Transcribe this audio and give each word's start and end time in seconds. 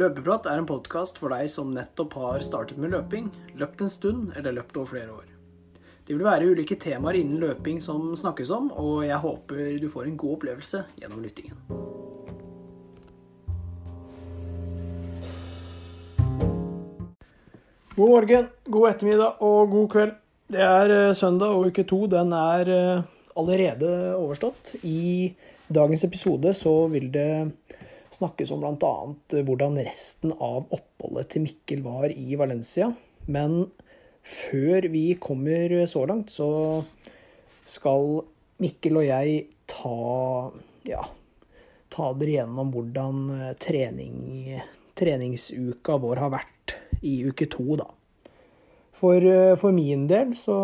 Løpeprat 0.00 0.46
er 0.48 0.56
en 0.56 0.64
podkast 0.64 1.18
for 1.20 1.28
deg 1.34 1.50
som 1.52 1.74
nettopp 1.76 2.14
har 2.16 2.40
startet 2.40 2.78
med 2.80 2.94
løping, 2.94 3.26
løpt 3.60 3.82
en 3.84 3.90
stund 3.92 4.30
eller 4.38 4.54
løpt 4.56 4.78
over 4.80 4.88
flere 4.94 5.12
år. 5.12 5.26
Det 6.06 6.14
vil 6.14 6.24
være 6.24 6.46
ulike 6.48 6.78
temaer 6.80 7.18
innen 7.18 7.42
løping 7.42 7.82
som 7.84 8.06
snakkes 8.16 8.48
om, 8.56 8.70
og 8.80 9.02
jeg 9.04 9.18
håper 9.20 9.76
du 9.82 9.90
får 9.92 10.06
en 10.08 10.16
god 10.22 10.38
opplevelse 10.38 10.80
gjennom 11.02 11.20
lyttingen. 11.20 11.58
God 17.98 18.14
morgen, 18.14 18.48
god 18.72 18.88
ettermiddag 18.94 19.44
og 19.44 19.74
god 19.74 19.88
kveld. 19.98 20.18
Det 20.48 20.64
er 20.64 20.96
eh, 20.96 21.12
søndag 21.12 21.52
og 21.52 21.68
uke 21.68 21.84
to. 21.84 22.06
Den 22.08 22.32
er 22.32 22.72
eh, 22.72 23.04
allerede 23.36 23.92
overstått. 24.16 24.78
I 24.80 25.34
dagens 25.68 26.08
episode 26.08 26.56
så 26.56 26.86
vil 26.88 27.12
det 27.12 27.30
snakkes 28.10 28.50
om 28.54 28.62
bl.a. 28.62 28.94
hvordan 29.46 29.78
resten 29.86 30.34
av 30.34 30.66
oppholdet 30.74 31.30
til 31.34 31.46
Mikkel 31.46 31.84
var 31.86 32.10
i 32.10 32.34
Valencia. 32.38 32.90
Men 33.30 33.70
før 34.26 34.88
vi 34.90 35.04
kommer 35.22 35.74
så 35.90 36.04
langt, 36.10 36.32
så 36.34 36.82
skal 37.68 38.20
Mikkel 38.60 38.98
og 39.00 39.06
jeg 39.06 39.46
ta 39.70 40.50
ja, 40.88 41.04
ta 41.90 42.10
dere 42.18 42.40
gjennom 42.40 42.72
hvordan 42.74 43.22
trening, 43.62 44.58
treningsuka 44.98 45.96
vår 46.02 46.22
har 46.24 46.34
vært 46.34 46.76
i 47.06 47.20
uke 47.28 47.48
to, 47.50 47.78
da. 47.80 47.88
For, 49.00 49.24
for 49.56 49.72
min 49.72 50.04
del 50.10 50.34
så, 50.36 50.58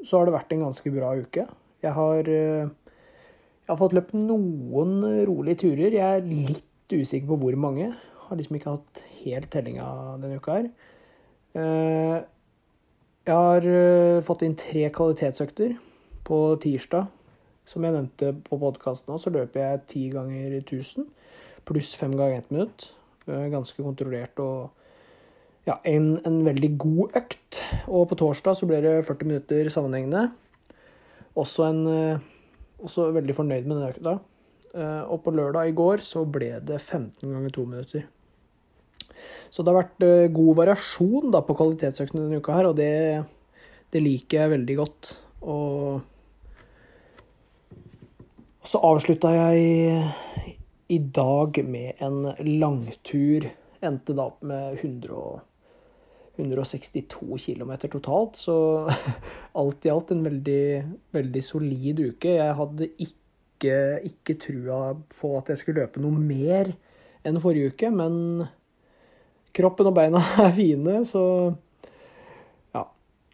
så, 0.00 0.16
har 0.16 0.28
det 0.28 0.36
vært 0.38 0.54
en 0.54 0.64
ganske 0.64 0.92
bra 0.94 1.12
uke. 1.18 1.44
Jeg 1.84 1.92
har, 1.92 2.30
jeg 2.30 3.68
har 3.68 3.80
fått 3.82 3.96
løpt 3.98 4.14
noen 4.16 5.02
rolige 5.28 5.66
turer. 5.66 5.92
Jeg 5.92 6.22
er 6.22 6.24
litt 6.24 6.64
usikker 6.92 7.26
på 7.30 7.38
hvor 7.40 7.56
mange. 7.58 7.94
Har 8.26 8.36
liksom 8.36 8.58
ikke 8.58 8.76
hatt 8.76 9.02
helt 9.22 9.50
tellinga 9.50 9.86
denne 10.22 10.38
uka 10.38 10.58
her. 10.58 10.70
Eh, 11.56 12.22
jeg 13.26 13.34
har 13.34 13.66
eh, 13.66 14.22
fått 14.26 14.44
inn 14.46 14.56
tre 14.58 14.88
kvalitetsøkter 14.94 15.76
på 16.26 16.40
tirsdag. 16.62 17.12
Som 17.66 17.82
jeg 17.82 17.96
nevnte 17.96 18.30
på 18.46 18.58
podkasten 18.62 19.10
òg, 19.10 19.18
så 19.18 19.32
løper 19.34 19.62
jeg 19.62 19.86
ti 19.90 20.02
ganger 20.12 20.60
1000 20.60 21.08
pluss 21.66 21.96
fem 21.98 22.12
ganger 22.14 22.38
ett 22.38 22.52
minutt. 22.54 22.90
Eh, 23.26 23.48
ganske 23.50 23.82
kontrollert 23.82 24.38
og 24.42 24.70
ja, 25.66 25.80
en, 25.82 26.20
en, 26.22 26.44
veldig 26.46 26.70
god 26.78 27.18
økt. 27.18 27.62
Og 27.90 28.06
på 28.10 28.18
torsdag 28.20 28.54
så 28.54 28.68
ble 28.70 28.78
det 28.84 29.00
40 29.08 29.26
minutter 29.32 29.70
sammenhengende. 29.74 30.28
Også, 31.34 31.66
en, 31.66 32.20
også 32.78 33.10
veldig 33.16 33.34
fornøyd 33.34 33.66
med 33.66 33.80
den 33.80 33.88
økta. 33.88 34.18
Eh, 34.76 35.02
og 35.08 35.22
på 35.24 35.32
lørdag 35.32 35.70
i 35.70 35.76
går 35.76 36.04
så 36.04 36.26
ble 36.28 36.58
det 36.68 36.82
15 36.82 37.24
ganger 37.24 37.54
2 37.54 37.64
minutter. 37.70 38.04
Så 39.48 39.64
det 39.64 39.72
har 39.72 39.80
vært 39.80 40.04
eh, 40.04 40.28
god 40.34 40.58
variasjon 40.58 41.32
da, 41.32 41.40
på 41.46 41.56
kvalitetsøkene 41.56 42.26
denne 42.26 42.42
uka 42.42 42.58
her, 42.58 42.68
og 42.68 42.76
det, 42.76 42.92
det, 43.94 44.04
liker 44.04 44.42
jeg 44.42 44.52
veldig 44.52 44.78
godt. 44.82 45.12
Og, 45.48 46.04
så 48.66 48.82
avslutta 48.84 49.32
jeg 49.32 50.06
i 50.92 50.98
dag 50.98 51.60
med 51.64 52.02
en 52.04 52.32
langtur. 52.60 53.48
Endte 53.86 54.16
da 54.16 54.28
opp 54.28 54.42
med 54.46 54.80
100 54.82 55.44
162 56.36 57.38
km 57.40 57.70
totalt, 57.88 58.36
så 58.36 58.56
alt 59.60 59.86
i 59.86 59.92
alt 59.92 60.10
en 60.12 60.26
veldig, 60.26 60.64
veldig 61.16 61.42
solid 61.44 62.02
uke. 62.10 62.34
Jeg 62.36 62.56
hadde 62.58 62.90
ikke 62.92 63.25
ikke, 63.56 63.78
ikke 64.06 64.36
trua 64.40 64.80
på 65.16 65.32
at 65.40 65.50
jeg 65.50 65.62
skulle 65.62 65.82
løpe 65.82 66.02
noe 66.04 66.14
mer 66.14 66.74
enn 67.26 67.40
forrige 67.42 67.72
uke, 67.74 67.90
men 67.90 68.46
kroppen 69.56 69.90
og 69.90 69.96
beina 69.96 70.22
er 70.44 70.52
fine, 70.56 71.00
så 71.08 71.24
ja. 72.76 72.84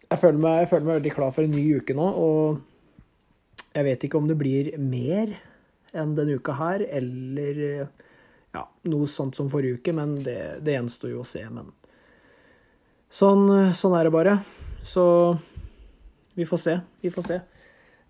Jeg 0.09 0.21
føler, 0.21 0.39
meg, 0.39 0.61
jeg 0.63 0.71
føler 0.71 0.87
meg 0.87 1.01
veldig 1.01 1.15
klar 1.17 1.35
for 1.35 1.45
en 1.45 1.53
ny 1.53 1.65
uke 1.77 1.97
nå, 1.97 2.07
og 2.07 3.73
jeg 3.73 3.87
vet 3.89 4.07
ikke 4.07 4.19
om 4.21 4.29
det 4.29 4.39
blir 4.39 4.73
mer 4.81 5.35
enn 5.93 6.15
denne 6.17 6.39
uka 6.39 6.55
her, 6.57 6.85
eller 6.89 7.61
ja, 8.53 8.65
noe 8.89 9.09
sånt 9.09 9.37
som 9.37 9.49
forrige 9.51 9.81
uke, 9.81 9.93
men 9.95 10.15
det, 10.25 10.39
det 10.65 10.77
gjenstår 10.77 11.13
jo 11.13 11.23
å 11.23 11.27
se. 11.27 11.41
Men 11.49 11.71
sånn, 13.13 13.47
sånn 13.77 13.97
er 13.97 14.07
det 14.07 14.13
bare. 14.13 14.37
Så 14.85 15.03
vi 16.37 16.45
får 16.49 16.61
se. 16.61 16.77
Vi 17.01 17.11
får 17.13 17.27
se. 17.27 17.39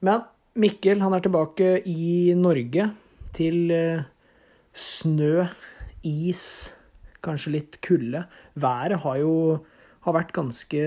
Men 0.03 0.23
Mikkel 0.53 0.99
han 1.01 1.15
er 1.17 1.23
tilbake 1.25 1.67
i 1.89 2.33
Norge 2.37 2.83
til 3.33 3.71
eh, 3.73 4.03
snø, 4.69 5.47
is, 6.05 6.43
kanskje 7.25 7.55
litt 7.55 7.79
kulde. 7.81 8.21
Været 8.53 9.01
har 9.01 9.17
jo 9.17 9.33
har 10.05 10.17
vært 10.19 10.35
ganske 10.35 10.83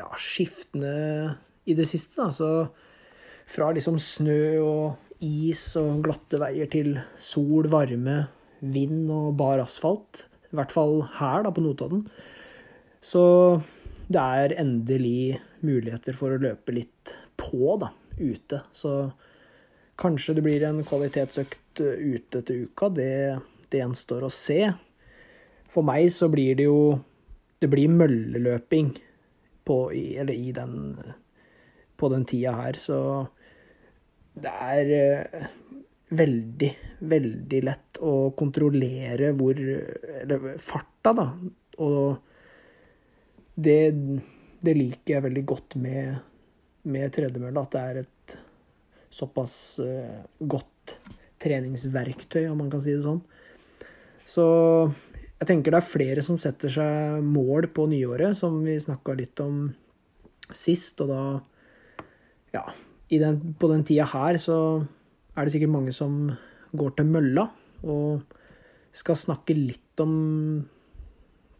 ja, 0.00 0.08
skiftende 0.18 1.36
i 1.62 1.78
det 1.78 1.86
siste. 1.86 2.18
Da. 2.18 2.32
Så 2.34 2.66
fra 3.46 3.70
liksom 3.76 4.02
snø 4.02 4.58
og 4.64 5.22
is 5.22 5.62
og 5.78 6.02
glatte 6.08 6.42
veier 6.42 6.66
til 6.72 6.96
sol, 7.14 7.70
varme, 7.70 8.24
vind 8.66 9.06
og 9.14 9.36
bar 9.38 9.62
asfalt. 9.62 10.24
I 10.50 10.58
hvert 10.58 10.74
fall 10.74 11.04
her, 11.20 11.46
da, 11.46 11.54
på 11.54 11.62
Notodden. 11.62 12.08
Så 12.98 13.26
det 14.10 14.18
er 14.18 14.58
endelig 14.58 15.38
muligheter 15.62 16.18
for 16.18 16.34
å 16.34 16.42
løpe 16.42 16.74
litt 16.74 17.20
på, 17.38 17.76
da 17.78 17.94
ute. 18.18 18.60
Så 18.72 19.12
kanskje 20.00 20.36
det 20.36 20.44
blir 20.46 20.64
en 20.66 20.82
kvalitetsøkt 20.86 21.82
eh, 21.84 22.14
ute 22.16 22.42
til 22.46 22.66
uka. 22.68 22.90
Det, 22.94 23.38
det 23.70 23.82
gjenstår 23.82 24.26
å 24.26 24.32
se. 24.32 24.60
For 25.70 25.86
meg 25.86 26.10
så 26.14 26.30
blir 26.32 26.58
det 26.58 26.68
jo 26.68 27.00
Det 27.62 27.70
blir 27.70 27.88
mølleløping 27.88 28.90
på, 29.64 29.76
eller 29.94 30.34
i 30.34 30.50
den, 30.52 30.98
på 31.96 32.10
den 32.12 32.26
tida 32.28 32.52
her, 32.52 32.76
så 32.76 32.98
det 34.36 34.50
er 34.50 34.90
eh, 34.98 35.46
veldig, 36.12 36.70
veldig 37.08 37.60
lett 37.64 38.00
å 38.04 38.34
kontrollere 38.36 39.30
hvor 39.38 39.56
Eller 39.56 40.58
farta, 40.60 41.14
da. 41.16 41.26
Og 41.80 42.18
det, 43.54 43.80
det 44.60 44.76
liker 44.76 45.16
jeg 45.16 45.26
veldig 45.30 45.46
godt 45.54 45.78
med 45.80 46.33
med 46.90 47.12
tredemølle 47.14 47.62
at 47.64 47.74
det 47.74 47.82
er 47.82 48.00
et 48.02 48.36
såpass 49.14 49.54
uh, 49.82 50.24
godt 50.40 50.96
treningsverktøy, 51.44 52.46
om 52.48 52.60
man 52.62 52.70
kan 52.72 52.82
si 52.82 52.94
det 52.94 53.04
sånn. 53.04 53.22
Så 54.28 54.44
jeg 55.40 55.48
tenker 55.50 55.74
det 55.74 55.80
er 55.80 55.88
flere 55.88 56.24
som 56.24 56.38
setter 56.40 56.72
seg 56.72 57.24
mål 57.26 57.68
på 57.74 57.86
nyåret, 57.90 58.36
som 58.38 58.62
vi 58.64 58.78
snakka 58.80 59.16
litt 59.18 59.40
om 59.44 59.66
sist. 60.54 61.00
Og 61.04 61.10
da, 61.10 62.04
ja 62.54 62.64
den, 63.14 63.54
På 63.60 63.68
den 63.70 63.84
tida 63.86 64.06
her 64.10 64.38
så 64.40 64.56
er 65.34 65.44
det 65.44 65.54
sikkert 65.54 65.74
mange 65.74 65.92
som 65.94 66.32
går 66.74 66.96
til 66.96 67.10
mølla 67.10 67.48
og 67.84 68.24
skal 68.94 69.18
snakke 69.18 69.56
litt 69.56 70.00
om 70.02 70.14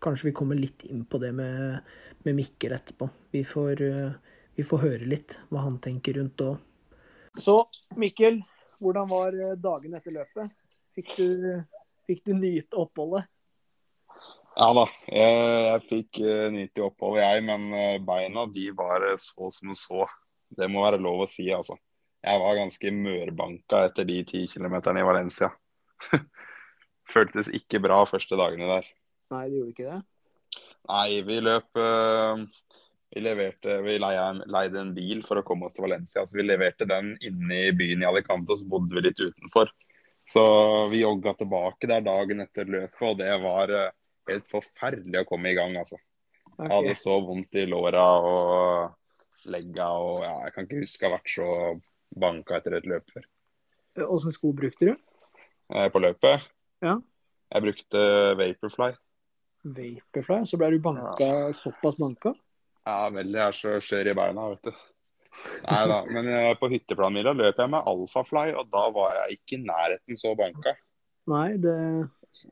Kanskje 0.04 0.28
vi 0.28 0.34
kommer 0.36 0.58
litt 0.58 0.82
inn 0.84 1.06
på 1.08 1.16
det 1.16 1.30
med, 1.32 1.78
med 2.26 2.34
Mikkel 2.36 2.74
etterpå. 2.76 3.06
Vi 3.32 3.40
får 3.48 3.80
uh, 3.80 4.33
vi 4.54 4.64
får 4.66 4.82
høre 4.84 5.10
litt 5.10 5.36
hva 5.50 5.64
han 5.66 5.78
tenker 5.82 6.18
rundt 6.18 6.38
da. 6.38 6.54
òg. 6.54 7.40
Så 7.40 7.56
Mikkel, 7.98 8.40
hvordan 8.82 9.08
var 9.10 9.34
eh, 9.34 9.56
dagen 9.58 9.96
etter 9.98 10.14
løpet? 10.14 10.52
Fikk 10.94 11.16
du, 11.18 11.30
fikk 12.06 12.22
du 12.28 12.34
nyte 12.38 12.78
oppholdet? 12.78 13.26
Ja 14.54 14.68
da, 14.76 14.84
jeg, 15.10 15.38
jeg 15.66 15.80
fikk 15.88 16.20
uh, 16.22 16.44
nyte 16.54 16.84
oppholdet 16.86 17.24
jeg, 17.24 17.42
men 17.48 17.64
uh, 17.74 17.96
beina 18.06 18.44
de 18.54 18.68
var 18.78 19.02
så 19.18 19.50
som 19.50 19.72
så. 19.74 20.06
Det 20.54 20.68
må 20.70 20.84
være 20.84 21.00
lov 21.02 21.24
å 21.24 21.26
si, 21.26 21.48
altså. 21.50 21.74
Jeg 22.22 22.38
var 22.40 22.60
ganske 22.60 22.92
mørbanka 22.94 23.82
etter 23.88 24.06
de 24.06 24.20
ti 24.28 24.44
kilometerne 24.48 25.02
i 25.02 25.08
Valencia. 25.08 25.50
Føltes 27.14 27.50
ikke 27.52 27.82
bra 27.82 27.98
første 28.06 28.38
dagene 28.38 28.70
der. 28.70 28.86
Nei, 29.34 29.42
det 29.50 29.58
gjorde 29.58 29.74
ikke 29.74 29.90
det? 29.90 30.62
Nei, 30.92 31.08
vi 31.26 31.40
løp 31.42 31.82
uh, 31.82 32.46
vi, 33.14 33.20
leverte, 33.22 33.76
vi 33.82 33.98
leide 33.98 34.80
en 34.80 34.94
bil 34.94 35.20
for 35.22 35.38
å 35.38 35.44
komme 35.46 35.68
oss 35.68 35.76
til 35.76 35.84
Valencia. 35.86 36.24
så 36.26 36.34
Vi 36.34 36.42
leverte 36.42 36.86
den 36.88 37.12
inne 37.22 37.60
i 37.68 37.74
byen 37.76 38.02
i 38.02 38.08
Alicante, 38.08 38.50
og 38.50 38.58
så 38.58 38.66
bodde 38.66 38.96
vi 38.96 39.04
litt 39.06 39.20
utenfor. 39.20 39.70
Så 40.26 40.42
vi 40.90 41.04
jogga 41.04 41.34
tilbake 41.38 41.86
der 41.86 42.02
dagen 42.02 42.42
etter 42.42 42.66
løpet, 42.66 43.04
og 43.06 43.20
det 43.20 43.30
var 43.44 43.70
eh, 43.70 43.92
helt 44.32 44.48
forferdelig 44.50 45.22
å 45.22 45.28
komme 45.28 45.52
i 45.52 45.56
gang. 45.58 45.76
altså. 45.78 46.00
Okay. 46.54 46.66
Jeg 46.66 46.74
hadde 46.74 46.98
så 46.98 47.18
vondt 47.22 47.58
i 47.60 47.66
låra 47.70 48.04
og 48.24 49.48
legga 49.52 49.88
og 50.00 50.24
ja, 50.24 50.34
jeg 50.46 50.54
kan 50.54 50.66
ikke 50.66 50.82
huske 50.82 51.04
å 51.04 51.10
ha 51.10 51.16
vært 51.18 51.32
så 51.34 51.48
banka 52.24 52.58
etter 52.58 52.78
et 52.78 52.88
løp 52.88 53.14
før. 53.14 53.26
Åssen 54.08 54.34
sko 54.34 54.50
brukte 54.56 54.90
du? 54.90 54.94
Eh, 55.70 55.86
på 55.92 56.02
løpet? 56.02 56.48
Ja. 56.82 56.96
Jeg 57.54 57.66
brukte 57.68 58.02
Vaporfly. 58.40 58.90
Vaporfly? 59.76 60.40
Så 60.50 60.58
ble 60.58 60.72
du 60.74 60.80
banka 60.82 61.28
ja. 61.28 61.52
såpass 61.54 62.00
banka? 62.00 62.34
Ja, 62.84 62.98
veldig. 63.10 63.38
Jeg 63.38 63.46
er 63.46 63.56
så 63.56 63.76
skjør 63.80 64.10
i 64.10 64.16
beina, 64.16 64.48
vet 64.52 64.68
du. 64.68 64.82
Nei 65.64 65.84
da. 65.90 66.00
Men 66.14 66.28
eh, 66.30 66.50
på 66.60 66.68
hytteplanmila 66.70 67.32
løp 67.36 67.58
jeg 67.58 67.72
med 67.72 67.88
Alfafly, 67.90 68.50
og 68.54 68.68
da 68.72 68.84
var 68.94 69.16
jeg 69.22 69.38
ikke 69.38 69.56
i 69.56 69.64
nærheten 69.64 70.20
så 70.20 70.34
banka. 70.38 70.76
Nei, 71.32 71.48
det 71.60 71.78
så, 72.34 72.50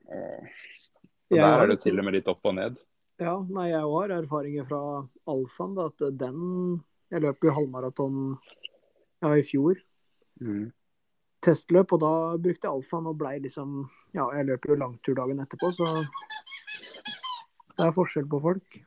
Der 1.28 1.44
har 1.44 1.64
er 1.64 1.72
det 1.72 1.82
til 1.82 2.00
og 2.00 2.06
med 2.06 2.16
litt 2.16 2.30
opp 2.32 2.48
og 2.48 2.56
ned. 2.56 2.80
Ja, 3.20 3.36
nei, 3.44 3.68
jeg 3.70 3.84
har 3.84 4.14
erfaringer 4.16 4.66
fra 4.68 4.82
alfaen. 5.30 5.76
At 5.78 6.06
den 6.18 6.82
Jeg 7.12 7.20
løp 7.20 7.44
jo 7.44 7.52
halvmaraton 7.52 8.20
ja, 9.20 9.34
i 9.36 9.42
fjor. 9.44 9.76
Testløp, 11.42 11.92
og 11.92 12.00
da 12.00 12.12
brukte 12.40 12.66
jeg 12.66 12.72
alfaen 12.72 13.10
og 13.10 13.18
blei 13.20 13.36
liksom 13.44 13.82
Ja, 14.16 14.30
jeg 14.38 14.48
løper 14.48 14.72
jo 14.72 14.80
langtur 14.80 15.18
dagen 15.18 15.42
etterpå, 15.44 15.70
så 15.76 15.90
det 17.72 17.86
er 17.86 17.94
forskjell 17.96 18.26
på 18.30 18.40
folk. 18.42 18.78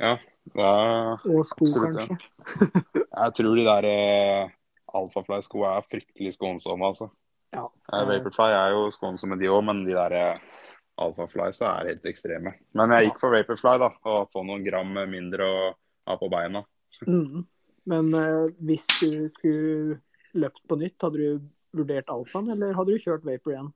Ja, 0.00 0.16
er 0.52 1.24
Og 1.24 1.46
sko, 1.48 1.66
Absolutt, 1.66 1.98
ja. 1.98 2.06
kanskje. 2.08 2.82
Jeg 3.22 3.36
tror 3.38 3.58
de 3.58 3.66
der 3.66 3.88
eh, 3.90 4.50
Alphafly-skoa 4.94 5.76
er 5.78 5.86
fryktelig 5.90 6.34
skånsomme, 6.36 6.90
altså. 6.90 7.08
Ja. 7.54 7.64
Eh, 7.92 8.04
Vaporfly 8.10 8.50
er 8.52 8.74
jo 8.74 8.90
skånsomme, 8.94 9.38
de 9.40 9.50
òg, 9.50 9.62
men 9.66 9.84
de 9.86 9.96
der 9.96 10.16
eh, 10.18 10.60
Alphaflies 11.04 11.62
er 11.66 11.90
helt 11.90 12.06
ekstreme. 12.10 12.54
Men 12.76 12.94
jeg 12.94 13.08
gikk 13.10 13.22
for 13.22 13.34
Vaporfly, 13.34 13.78
da, 13.82 13.90
og 14.10 14.30
få 14.34 14.44
noen 14.46 14.64
gram 14.66 14.92
mindre 15.10 15.48
å 15.48 15.64
ha 16.10 16.20
på 16.20 16.30
beina. 16.32 16.64
Mm. 17.10 17.42
Men 17.90 18.06
eh, 18.16 18.44
hvis 18.64 18.84
du 19.02 19.26
skulle 19.34 19.98
løpt 20.40 20.62
på 20.70 20.76
nytt, 20.80 20.94
hadde 21.04 21.18
du 21.20 21.48
vurdert 21.74 22.08
alfaen, 22.08 22.52
eller 22.54 22.72
hadde 22.78 22.94
du 22.94 23.02
kjørt 23.02 23.26
vapor 23.26 23.52
igjen? 23.52 23.72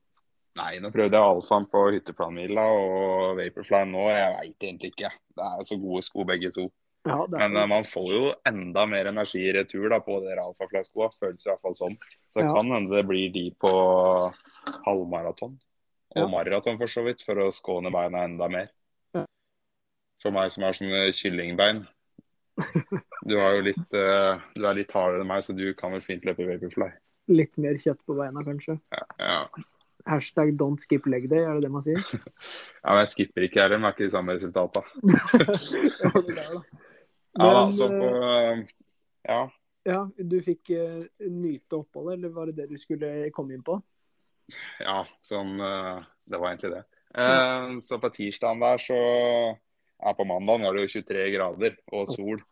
Nei, 0.56 0.78
nå 0.80 0.90
prøvde 0.90 1.14
jeg 1.14 1.22
Alfaen 1.22 1.66
på 1.70 1.84
hytteplanmila 1.92 2.64
og 2.74 3.36
Vaporfly 3.38 3.84
nå. 3.86 4.08
Jeg 4.10 4.32
veit 4.34 4.64
egentlig 4.66 4.90
ikke. 4.94 5.10
Det 5.36 5.44
er 5.44 5.56
jo 5.60 5.66
så 5.68 5.76
gode 5.80 6.02
sko 6.02 6.24
begge 6.24 6.50
to. 6.54 6.70
Ja, 7.06 7.26
det 7.30 7.38
er 7.38 7.48
Men 7.48 7.56
eh, 7.56 7.66
man 7.70 7.84
får 7.84 8.08
jo 8.12 8.32
enda 8.48 8.86
mer 8.86 9.06
energi 9.06 9.44
i 9.46 9.52
retur 9.54 9.88
da, 9.88 10.00
på 10.00 10.18
de 10.24 10.34
Alfafly-skoa. 10.34 11.10
Føles 11.20 11.46
i 11.46 11.50
hvert 11.50 11.62
fall 11.62 11.74
sånn. 11.78 11.96
Så 12.30 12.42
Ja. 12.42 12.52
kan 12.54 12.70
hende 12.74 12.90
det 12.96 13.06
blir 13.06 13.30
de 13.32 13.50
på 13.60 13.70
halvmaraton. 14.86 15.58
Og 16.16 16.22
Ja. 16.22 16.26
maraton, 16.26 16.78
for 16.78 16.86
så 16.86 17.04
vidt, 17.04 17.22
for 17.22 17.36
å 17.36 17.52
skåne 17.52 17.92
beina 17.92 18.24
enda 18.24 18.48
mer. 18.48 18.68
Ja. 19.14 19.24
For 20.22 20.30
meg 20.32 20.50
som 20.50 20.64
har 20.64 20.72
sånne 20.72 21.12
kyllingbein. 21.12 21.86
Du, 23.28 23.36
har 23.38 23.54
jo 23.54 23.62
litt, 23.62 23.94
uh, 23.94 24.40
du 24.56 24.64
er 24.66 24.74
litt 24.74 24.90
hardere 24.90 25.20
enn 25.20 25.28
meg, 25.28 25.44
så 25.44 25.54
du 25.54 25.72
kan 25.74 25.92
vel 25.92 26.00
fint 26.00 26.24
løpe 26.24 26.42
Vaporfly. 26.48 26.90
litt 27.28 27.56
mer 27.58 27.74
kjøtt 27.74 28.00
på 28.08 28.16
beina, 28.16 28.42
kanskje. 28.42 28.80
Ja, 28.90 29.04
Ja. 29.20 29.46
Hashtag 30.08 30.54
don't 30.58 30.80
skip 30.80 31.06
leg 31.10 31.28
day, 31.30 31.44
er 31.44 31.58
det 31.58 31.66
det 31.66 31.72
man 31.72 31.84
sier? 31.84 32.00
ja, 32.82 32.88
men 32.88 33.02
jeg 33.02 33.12
skipper 33.12 33.46
ikke 33.46 33.62
heller, 33.62 33.80
men 33.80 33.88
det 33.88 33.92
er 33.92 33.96
ikke 33.96 34.08
de 34.08 34.16
samme 34.16 34.36
resultata. 34.38 34.84
ja, 36.02 36.12
det 36.16 36.36
da. 36.38 36.62
Ja 37.38 37.48
da, 37.54 37.64
så 37.72 37.88
på 37.92 38.10
eh, 38.26 38.62
Ja. 39.28 39.42
ja, 39.84 39.98
du 40.16 40.38
fikk 40.42 40.72
uh, 40.72 41.04
nyte 41.28 41.76
oppholdet, 41.82 42.16
eller 42.16 42.32
var 42.34 42.48
det 42.48 42.62
det 42.62 42.70
du 42.72 42.78
skulle 42.80 43.28
komme 43.36 43.54
inn 43.54 43.66
på? 43.66 43.76
Ja, 44.80 45.02
sånn 45.22 45.58
uh, 45.60 46.00
Det 46.24 46.40
var 46.40 46.54
egentlig 46.54 46.72
det. 46.78 46.84
Eh, 47.14 47.78
så 47.84 47.98
på 48.00 48.10
tirsdagen 48.12 48.60
der, 48.60 48.78
så 48.78 48.98
Ja, 49.98 50.12
på 50.14 50.24
mandagen 50.24 50.62
var 50.62 50.76
det 50.76 50.84
jo 50.86 51.00
23 51.00 51.30
grader 51.34 51.76
og 51.92 52.06
sol. 52.06 52.42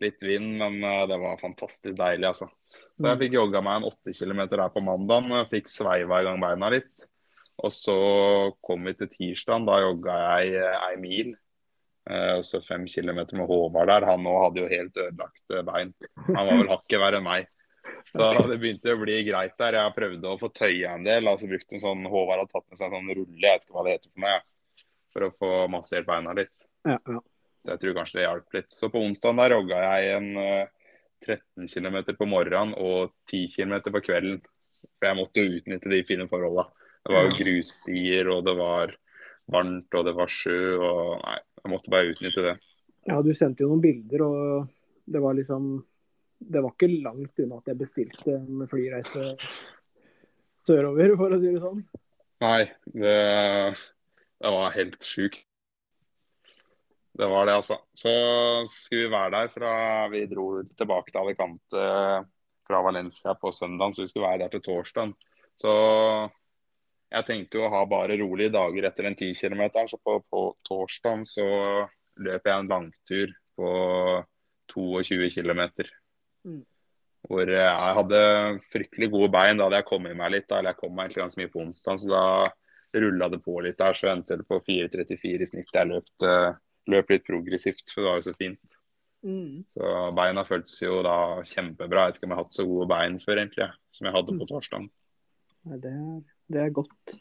Litt 0.00 0.22
vind, 0.24 0.56
men 0.60 0.80
eh, 0.84 1.04
det 1.10 1.18
var 1.20 1.40
fantastisk 1.40 1.98
deilig, 1.98 2.30
altså. 2.30 2.48
Så 2.70 3.08
jeg 3.08 3.20
fikk 3.24 3.36
jogga 3.36 3.62
meg 3.64 3.80
en 3.80 3.88
8 3.88 4.14
km 4.16 4.42
her 4.44 4.72
på 4.72 4.82
jeg 4.84 5.48
Fikk 5.50 5.70
sveiva 5.72 6.20
i 6.20 6.26
gang 6.26 6.40
beina 6.40 6.68
litt. 6.72 7.06
Og 7.60 7.72
så 7.72 7.96
kom 8.64 8.84
vi 8.88 8.94
til 8.96 9.10
tirsdagen. 9.12 9.66
Da 9.68 9.80
jogga 9.82 10.18
jeg 10.40 10.60
eh, 10.60 10.76
ei 10.88 10.98
mil. 11.00 11.32
Eh, 12.10 12.34
og 12.38 12.44
så 12.46 12.60
fem 12.64 12.86
kilometer 12.88 13.36
med 13.36 13.48
Håvard 13.50 13.90
der. 13.92 14.08
Han 14.08 14.28
òg 14.28 14.38
hadde 14.44 14.62
jo 14.62 14.70
helt 14.70 15.00
ødelagte 15.00 15.64
bein. 15.68 15.94
Han 16.30 16.38
var 16.38 16.54
vel 16.54 16.72
hakket 16.72 17.02
verre 17.02 17.20
enn 17.20 17.28
meg. 17.28 17.50
Så 18.14 18.28
det 18.48 18.58
begynte 18.60 18.94
å 18.94 19.00
bli 19.00 19.18
greit 19.28 19.56
der. 19.60 19.78
Jeg 19.80 19.96
prøvde 19.96 20.30
å 20.30 20.38
få 20.40 20.50
tøya 20.54 20.94
en 20.96 21.04
del. 21.06 21.28
altså 21.28 21.50
brukte 21.50 21.76
en 21.76 21.84
sånn, 21.84 22.06
Håvard 22.08 22.42
hadde 22.42 22.54
tatt 22.54 22.66
med 22.68 22.80
seg 22.80 22.88
en 22.88 22.96
sånn 22.96 23.12
rulle, 23.12 23.42
jeg 23.44 23.58
vet 23.58 23.66
ikke 23.66 23.76
hva 23.76 23.84
det 23.86 23.96
heter 23.96 24.14
for 24.14 24.24
meg, 24.24 24.46
for 25.14 25.26
å 25.26 25.34
få 25.36 25.52
massert 25.72 26.08
beina 26.08 26.34
litt. 26.36 26.66
Ja, 26.88 26.96
ja. 26.96 27.20
Så 27.60 27.74
jeg 27.74 27.82
tror 27.82 27.96
kanskje 27.98 28.18
det 28.20 28.26
hjalp 28.26 28.56
litt. 28.56 28.70
Så 28.72 28.88
på 28.92 29.02
onsdagen 29.04 29.40
der 29.40 29.52
rogga 29.52 29.80
jeg 29.84 30.14
en 30.16 30.30
eh, 30.40 30.70
13 31.20 31.68
km 31.68 31.98
på 32.16 32.28
morgenen 32.28 32.72
og 32.80 33.12
10 33.28 33.50
km 33.52 33.76
på 33.92 34.02
kvelden. 34.06 34.40
For 34.96 35.10
jeg 35.10 35.18
måtte 35.18 35.44
jo 35.44 35.58
utnytte 35.58 35.92
de 35.92 36.00
fine 36.08 36.26
forholda. 36.30 36.66
Det 37.04 37.14
var 37.14 37.26
jo 37.26 37.36
grusstier, 37.36 38.28
og 38.32 38.44
det 38.44 38.54
var 38.56 38.94
varmt, 39.52 39.92
og 39.96 40.06
det 40.08 40.14
var 40.16 40.32
sjø. 40.32 40.60
og 40.80 41.20
Nei, 41.24 41.36
jeg 41.60 41.72
måtte 41.72 41.92
bare 41.92 42.12
utnytte 42.12 42.44
det. 42.44 42.56
ja, 43.08 43.20
du 43.24 43.30
sendte 43.36 43.64
jo 43.64 43.70
noen 43.72 43.84
bilder, 43.84 44.24
og 44.24 45.10
det 45.10 45.20
var 45.20 45.34
liksom 45.34 45.70
Det 46.40 46.60
var 46.64 46.72
ikke 46.72 47.02
langt 47.04 47.40
unna 47.42 47.58
at 47.60 47.66
jeg 47.68 47.76
bestilte 47.76 48.32
en 48.32 48.64
flyreise 48.68 49.34
sørover, 50.64 51.12
for 51.20 51.34
å 51.36 51.38
si 51.40 51.50
det 51.52 51.60
sånn. 51.60 51.82
Nei, 52.40 52.62
det, 52.96 53.16
det 54.40 54.52
var 54.54 54.72
helt 54.72 55.04
sjukt. 55.04 55.44
Det 57.12 57.26
var 57.26 57.46
det, 57.46 57.56
altså. 57.58 57.76
Så 57.94 58.10
skulle 58.70 59.08
vi 59.08 59.12
være 59.12 59.32
der 59.34 59.48
fra 59.52 59.72
Vi 60.12 60.26
dro 60.30 60.62
tilbake 60.62 61.10
til 61.10 61.20
Alicante 61.20 61.86
fra 62.70 62.82
Valencia 62.86 63.34
på 63.34 63.52
søndag, 63.52 63.94
så 63.94 64.04
vi 64.04 64.10
skulle 64.12 64.28
være 64.28 64.44
der 64.44 64.54
til 64.54 64.62
torsdag. 64.62 65.14
Så 65.58 65.72
jeg 67.10 67.26
tenkte 67.26 67.58
jo 67.58 67.66
å 67.66 67.72
ha 67.72 67.82
bare 67.90 68.18
rolige 68.20 68.54
dager 68.54 68.86
etter 68.86 69.08
den 69.08 69.18
10 69.18 69.34
km, 69.34 69.64
så 69.90 69.98
på, 69.98 70.20
på 70.30 70.42
torsdag 70.66 71.24
så 71.26 71.48
løp 72.20 72.46
jeg 72.46 72.54
en 72.54 72.70
langtur 72.70 73.32
på 73.58 73.70
22 74.70 75.30
km. 75.34 75.62
Mm. 76.46 76.62
Hvor 77.26 77.50
jeg 77.52 77.96
hadde 77.98 78.22
fryktelig 78.72 79.10
gode 79.12 79.28
bein. 79.34 79.58
Da 79.58 79.66
hadde 79.66 79.82
jeg 79.82 79.88
kommet 79.90 80.16
meg 80.16 80.32
litt. 80.36 80.46
Da, 80.48 80.60
eller 80.60 80.72
jeg 80.72 80.80
kom 80.80 80.94
meg 80.94 81.08
egentlig 81.08 81.24
ganske 81.24 81.42
mye 81.42 81.52
på 81.52 81.62
onsdag, 81.66 82.00
så 82.00 82.12
da 82.14 82.24
rulla 83.02 83.28
det 83.30 83.42
på 83.44 83.58
litt 83.64 83.78
der. 83.80 83.98
Så 83.98 84.08
endte 84.12 84.38
det 84.40 84.46
på 84.48 84.60
4,34 84.62 85.34
i 85.34 85.50
snitt. 85.50 85.74
Jeg 85.74 85.90
løp, 85.90 86.08
løp 86.90 87.10
litt 87.12 87.26
progressivt, 87.26 87.90
for 87.92 88.02
det 88.02 88.08
var 88.08 88.20
jo 88.20 88.26
så 88.30 88.36
fint. 88.38 88.78
Mm. 89.20 89.64
Så 89.74 89.88
beina 90.16 90.44
føltes 90.48 90.78
jo 90.80 91.00
da 91.04 91.16
kjempebra. 91.44 92.06
Jeg 92.06 92.12
vet 92.12 92.20
ikke 92.20 92.28
om 92.28 92.32
jeg 92.32 92.38
har 92.38 92.46
hatt 92.46 92.56
så 92.56 92.66
gode 92.68 92.88
bein 92.90 93.18
før, 93.20 93.42
egentlig, 93.42 93.68
som 93.92 94.08
jeg 94.08 94.16
hadde 94.16 94.36
på 94.40 94.48
torsdag. 94.48 94.86
Nei, 95.68 95.80
det, 95.82 95.92
det 96.48 96.62
er 96.64 96.74
godt. 96.78 97.16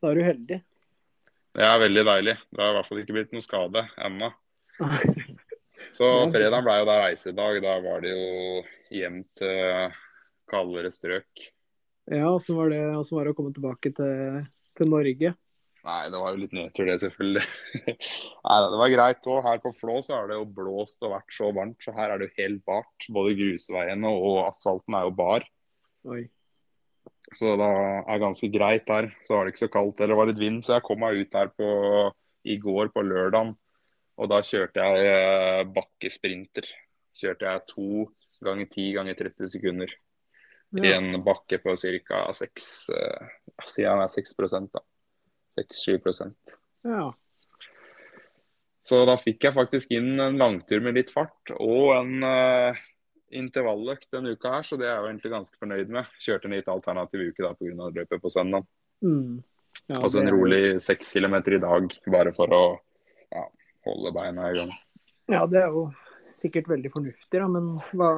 Da 0.00 0.10
er 0.10 0.18
du 0.18 0.24
heldig. 0.24 0.60
Det 1.56 1.64
er 1.64 1.82
veldig 1.82 2.04
deilig. 2.08 2.36
Det 2.52 2.62
har 2.62 2.72
i 2.72 2.76
hvert 2.78 2.88
fall 2.88 3.02
ikke 3.02 3.16
blitt 3.16 3.34
noen 3.34 3.44
skade 3.44 3.84
ennå. 4.08 4.32
Så 5.96 6.08
fredag 6.32 6.64
ble 6.64 6.80
jo 6.80 6.88
da 6.88 6.96
reisedag. 7.04 7.60
Da 7.64 7.76
var 7.84 8.02
det 8.04 8.12
jo 8.12 8.64
hjem 8.92 9.22
til 9.38 9.94
kaldere 10.50 10.92
strøk. 10.92 11.46
Ja, 12.06 12.28
åssen 12.30 12.58
var 12.58 12.70
var 12.70 13.26
det 13.26 13.32
å 13.32 13.36
komme 13.36 13.54
tilbake 13.56 13.90
til, 13.96 14.44
til 14.78 14.92
Norge? 14.92 15.32
Nei, 15.86 16.06
det 16.10 16.18
var 16.18 16.32
jo 16.34 16.40
litt 16.40 16.54
nedtur, 16.56 16.88
det, 16.88 16.96
selvfølgelig. 16.98 17.42
Nei, 18.48 18.56
det 18.72 18.78
var 18.80 18.90
greit 18.90 19.28
òg. 19.30 19.42
Her 19.44 19.60
på 19.62 19.70
Flå 19.76 20.00
så 20.02 20.16
har 20.16 20.30
det 20.30 20.38
jo 20.38 20.46
blåst 20.56 21.04
og 21.06 21.12
vært 21.14 21.36
så 21.36 21.50
varmt, 21.54 21.78
så 21.84 21.94
her 21.94 22.14
er 22.14 22.22
det 22.22 22.26
jo 22.30 22.40
helt 22.40 22.64
bart. 22.66 23.06
Både 23.14 23.36
grusveiene 23.38 24.10
og 24.10 24.40
asfalten 24.48 24.96
er 24.98 25.06
jo 25.06 25.12
bar. 25.20 25.46
Oi. 26.10 26.24
Så 27.34 27.54
det 27.58 27.68
er 27.68 28.22
ganske 28.22 28.50
greit 28.54 28.90
her. 28.90 29.12
Så 29.22 29.36
var 29.36 29.46
det 29.46 29.54
ikke 29.54 29.64
så 29.64 29.70
kaldt, 29.76 30.00
eller 30.00 30.14
det 30.14 30.18
var 30.22 30.30
litt 30.32 30.42
vind, 30.42 30.58
så 30.66 30.76
jeg 30.76 30.86
kom 30.88 31.00
meg 31.02 31.20
ut 31.22 31.38
her 31.38 31.52
på, 31.54 31.70
i 32.50 32.58
går 32.62 32.90
på 32.94 33.06
lørdagen. 33.06 33.54
Og 34.16 34.32
da 34.32 34.40
kjørte 34.48 34.82
jeg 34.82 35.06
eh, 35.12 35.62
bakkesprinter. 35.76 36.66
Kjørte 37.16 37.46
jeg 37.46 37.64
to 37.70 38.06
ganger 38.44 38.66
10 38.66 38.90
ganger 38.96 39.18
30 39.22 39.54
sekunder 39.54 39.94
i 40.76 40.90
en 40.92 41.22
bakke 41.24 41.60
på 41.62 41.72
ca. 41.78 42.26
6 42.34 42.66
eh, 42.92 43.34
Siden 43.64 44.02
jeg 44.02 44.04
er 44.04 44.12
6 44.12 44.34
da. 44.74 44.82
6-7 45.56 46.32
ja. 46.86 47.06
Så 48.86 49.00
da 49.08 49.16
fikk 49.18 49.48
jeg 49.48 49.56
faktisk 49.56 49.94
inn 49.96 50.20
en 50.22 50.38
langtur 50.38 50.82
med 50.84 50.94
litt 50.94 51.10
fart 51.10 51.50
og 51.56 51.96
en 51.96 52.22
uh, 52.22 52.84
intervalløkt 53.34 54.08
denne 54.14 54.36
uka 54.36 54.52
her, 54.54 54.66
så 54.66 54.78
det 54.78 54.86
er 54.86 54.92
jeg 54.92 55.02
jo 55.02 55.10
egentlig 55.10 55.32
ganske 55.32 55.58
fornøyd 55.58 55.92
med. 55.96 56.14
Kjørte 56.22 56.46
en 56.46 56.54
litt 56.54 56.70
alternativ 56.70 57.24
uke 57.26 57.42
da 57.42 57.52
pga. 57.58 57.90
løpet 57.98 58.22
på 58.22 58.30
søndag. 58.30 58.66
Mm. 59.02 59.42
ja 59.90 60.00
Og 60.00 60.10
så 60.12 60.22
en 60.22 60.30
rolig 60.30 60.80
seks 60.82 61.12
kilometer 61.18 61.58
i 61.58 61.62
dag, 61.62 61.98
bare 62.14 62.32
for 62.36 62.54
å 62.54 62.64
ja, 63.34 63.44
holde 63.88 64.14
beina 64.14 64.52
i 64.52 64.60
gang. 64.60 64.72
Ja, 65.34 65.42
det 65.50 65.64
er 65.64 65.74
jo 65.74 65.88
sikkert 66.36 66.70
veldig 66.70 66.92
fornuftig, 66.92 67.40
da, 67.40 67.48
men 67.50 67.80
hva 67.96 68.12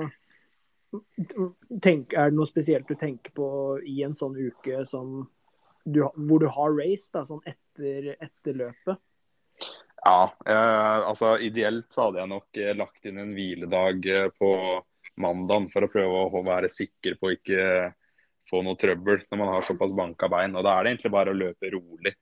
tenk, 1.85 2.15
Er 2.17 2.31
det 2.31 2.37
noe 2.37 2.49
spesielt 2.49 2.89
du 2.89 2.97
tenker 2.97 3.33
på 3.37 3.49
i 3.85 4.01
en 4.05 4.17
sånn 4.17 4.37
uke 4.37 4.85
som 4.89 5.27
du, 5.93 6.03
hvor 6.29 6.43
du 6.43 6.49
har 6.53 6.75
race, 6.77 7.09
da, 7.15 7.25
sånn 7.27 7.43
etter, 7.49 8.15
etter 8.19 8.59
løpet? 8.59 9.01
Ja, 10.05 10.33
eh, 10.47 11.09
altså 11.09 11.35
ideelt 11.43 11.91
så 11.93 12.07
hadde 12.07 12.23
jeg 12.23 12.31
nok 12.31 12.61
eh, 12.61 12.75
lagt 12.77 13.09
inn 13.09 13.19
en 13.21 13.35
hviledag 13.35 14.07
eh, 14.07 14.29
på 14.39 14.51
mandagen 15.19 15.67
for 15.73 15.85
å 15.85 15.91
prøve 15.91 16.21
å 16.29 16.43
være 16.47 16.71
sikker 16.71 17.19
på 17.19 17.29
å 17.29 17.35
ikke 17.35 17.65
få 18.49 18.63
noe 18.65 18.79
trøbbel 18.81 19.25
når 19.27 19.41
man 19.41 19.53
har 19.57 19.67
såpass 19.67 19.93
banka 19.97 20.31
bein. 20.31 20.55
Og 20.57 20.65
da 20.65 20.77
er 20.77 20.87
det 20.87 20.95
egentlig 20.95 21.15
bare 21.15 21.35
å 21.35 21.39
løpe 21.39 21.73
rolig 21.75 22.15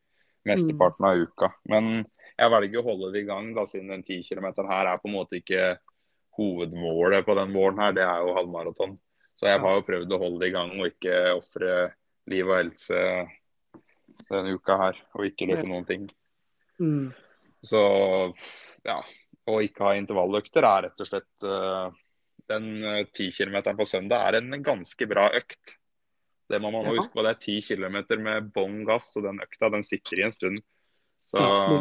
mesteparten 0.46 1.06
av 1.06 1.20
uka. 1.20 1.50
Men 1.70 2.00
jeg 2.36 2.52
velger 2.52 2.80
å 2.80 2.86
holde 2.86 3.12
det 3.12 3.22
i 3.22 3.28
gang, 3.28 3.52
da, 3.56 3.66
siden 3.68 3.92
den 3.92 4.04
10 4.06 4.24
km 4.30 4.48
her 4.68 4.90
er 4.92 5.02
på 5.02 5.10
en 5.10 5.16
måte 5.18 5.40
ikke 5.40 5.76
hovedmålet 6.36 7.24
på 7.24 7.36
den 7.38 7.54
våren 7.56 7.80
her, 7.80 7.94
det 7.96 8.04
er 8.04 8.24
jo 8.24 8.34
halvmaraton. 8.36 8.96
Så 9.36 9.48
jeg 9.48 9.60
har 9.60 9.76
jo 9.76 9.86
prøvd 9.86 10.12
å 10.12 10.20
holde 10.20 10.42
det 10.42 10.50
i 10.50 10.54
gang 10.54 10.72
og 10.76 10.90
ikke 10.90 11.16
ofre 11.36 11.72
liv 12.32 12.48
og 12.48 12.56
helse 12.56 13.00
denne 14.32 14.56
uka 14.56 14.76
her, 14.80 14.98
og 15.14 15.28
ikke 15.28 15.48
løpe 15.50 15.68
noen 15.68 15.86
ting. 15.88 16.08
Mm. 16.82 17.12
Så 17.64 17.82
ja, 18.86 18.98
å 19.46 19.60
ikke 19.64 19.86
ha 19.86 19.94
intervalløkter 19.98 20.66
er 20.66 20.86
rett 20.86 21.02
og 21.02 21.08
slett 21.08 21.46
uh, 21.46 21.88
Den 22.46 22.66
ti 23.14 23.30
uh, 23.30 23.34
kilometeren 23.34 23.78
på 23.78 23.86
søndag 23.88 24.26
er 24.28 24.40
en 24.40 24.62
ganske 24.62 25.08
bra 25.10 25.30
økt. 25.34 25.76
Det 26.46 26.60
må 26.62 26.70
man 26.70 26.86
ja. 26.86 26.94
huske 26.94 27.14
på. 27.14 27.24
Det 27.26 27.32
er 27.32 27.42
ti 27.42 27.56
kilometer 27.64 28.20
med 28.22 28.52
bånn 28.54 28.84
gass, 28.86 29.10
og 29.18 29.26
den 29.26 29.40
økta 29.42 29.70
den 29.74 29.86
sitter 29.86 30.20
i 30.20 30.26
en 30.28 30.34
stund. 30.34 30.62
Så 31.26 31.42
ja, 31.42 31.80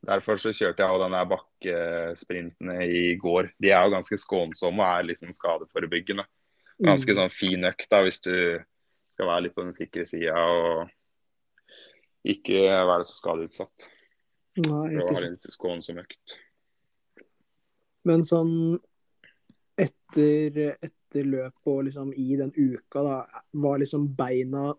Derfor 0.00 0.38
så 0.40 0.52
kjørte 0.56 0.80
jeg 0.80 1.00
den 1.02 1.12
der 1.12 1.26
bakkesprintene 1.28 2.76
i 2.88 3.02
går. 3.20 3.50
De 3.60 3.68
er 3.68 3.84
jo 3.84 3.92
ganske 3.92 4.16
skånsomme 4.16 4.80
og 4.80 4.96
er 4.96 5.08
liksom 5.10 5.34
skadeforebyggende. 5.36 6.24
Ganske 6.80 7.12
mm. 7.12 7.18
sånn 7.18 7.32
fin 7.34 7.68
økt 7.68 7.90
da, 7.92 8.00
hvis 8.06 8.22
du 8.24 8.32
skal 9.20 9.28
være 9.28 9.46
litt 9.46 9.56
på 9.56 9.64
den 9.66 9.74
sikre 9.76 10.04
sida 10.08 10.36
og 10.48 10.88
ikke 12.30 12.60
være 12.88 13.04
så 13.08 13.16
skadeutsatt. 13.18 13.88
Nei, 14.60 14.86
ikke 14.94 15.02
For 15.02 15.10
å 15.10 15.16
ha 15.18 15.26
en 15.28 15.36
skånsom 15.40 16.00
økt. 16.00 16.36
Men 18.08 18.24
sånn 18.24 18.54
etter, 19.80 20.56
etter 20.80 21.28
løpet 21.28 21.68
og 21.68 21.82
liksom 21.88 22.14
i 22.16 22.32
den 22.40 22.52
uka, 22.56 23.02
da, 23.04 23.18
var 23.60 23.80
liksom 23.80 24.08
beina 24.16 24.70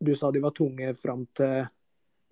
Du 0.00 0.14
sa 0.16 0.30
de 0.32 0.40
var 0.40 0.54
tunge 0.56 0.94
fram 0.96 1.26
til 1.36 1.66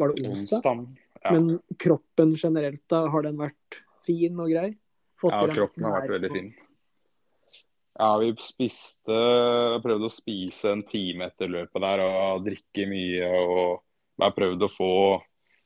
Var 0.00 0.12
det 0.14 0.24
onsdag? 0.24 0.56
onsdag. 0.56 1.04
Ja. 1.20 1.32
Men 1.34 1.58
kroppen 1.76 2.36
generelt, 2.38 2.84
da, 2.88 3.02
har 3.12 3.26
den 3.26 3.36
vært 3.36 3.82
fin 4.06 4.40
og 4.40 4.48
grei? 4.52 4.70
Fått 5.20 5.34
ja, 5.34 5.52
kroppen 5.52 5.84
har 5.84 5.98
vært 5.98 6.14
veldig 6.16 6.30
fin. 6.32 6.50
Ja, 7.98 8.12
vi 8.22 8.30
spiste 8.38 9.16
Prøvde 9.82 10.06
å 10.06 10.12
spise 10.12 10.70
en 10.70 10.84
time 10.86 11.26
etter 11.32 11.50
løpet 11.50 11.82
der 11.82 12.02
og 12.04 12.44
drikke 12.46 12.86
mye. 12.90 13.30
Og 13.42 14.22
jeg 14.22 14.36
prøvde 14.36 14.68
å 14.68 14.72
få 14.72 14.92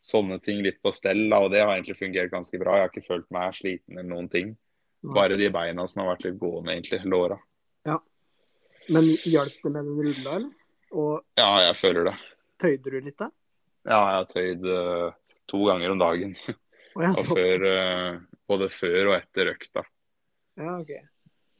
sånne 0.02 0.40
ting 0.42 0.62
litt 0.64 0.80
på 0.82 0.90
stell, 0.94 1.28
og 1.36 1.52
det 1.52 1.60
har 1.62 1.76
egentlig 1.76 1.98
fungert 2.00 2.32
ganske 2.32 2.58
bra. 2.58 2.74
Jeg 2.76 2.86
har 2.86 2.90
ikke 2.90 3.06
følt 3.06 3.28
meg 3.34 3.54
sliten 3.56 3.98
eller 3.98 4.08
noen 4.08 4.30
ting. 4.32 4.56
Bare 5.02 5.36
de 5.38 5.48
beina 5.50 5.84
som 5.90 6.02
har 6.02 6.12
vært 6.12 6.26
litt 6.28 6.40
gående, 6.40 6.74
egentlig. 6.74 7.00
Låra. 7.10 7.38
Ja. 7.86 7.98
Men 8.88 9.08
hjalp 9.28 9.54
det 9.54 9.70
med 9.70 9.78
den 9.78 9.94
rulla, 9.98 10.36
eller? 10.38 10.50
Og 10.92 11.38
ja, 11.38 11.48
jeg 11.68 11.78
føler 11.78 12.10
det. 12.10 12.16
Tøyde 12.62 12.92
du 12.92 12.98
litt, 13.00 13.18
da? 13.18 13.30
Ja, 13.88 13.98
jeg 13.98 14.18
har 14.18 14.28
tøyd 14.30 14.66
uh, 14.68 15.38
to 15.50 15.62
ganger 15.66 15.94
om 15.94 16.02
dagen. 16.02 16.36
Oh, 16.94 17.02
ja, 17.02 17.14
og 17.18 17.30
før, 17.30 17.66
uh, 17.66 18.42
både 18.50 18.68
før 18.72 19.12
og 19.12 19.16
etter 19.16 19.52
økta. 19.54 19.84
Ja, 20.60 20.76
ok. 20.78 20.92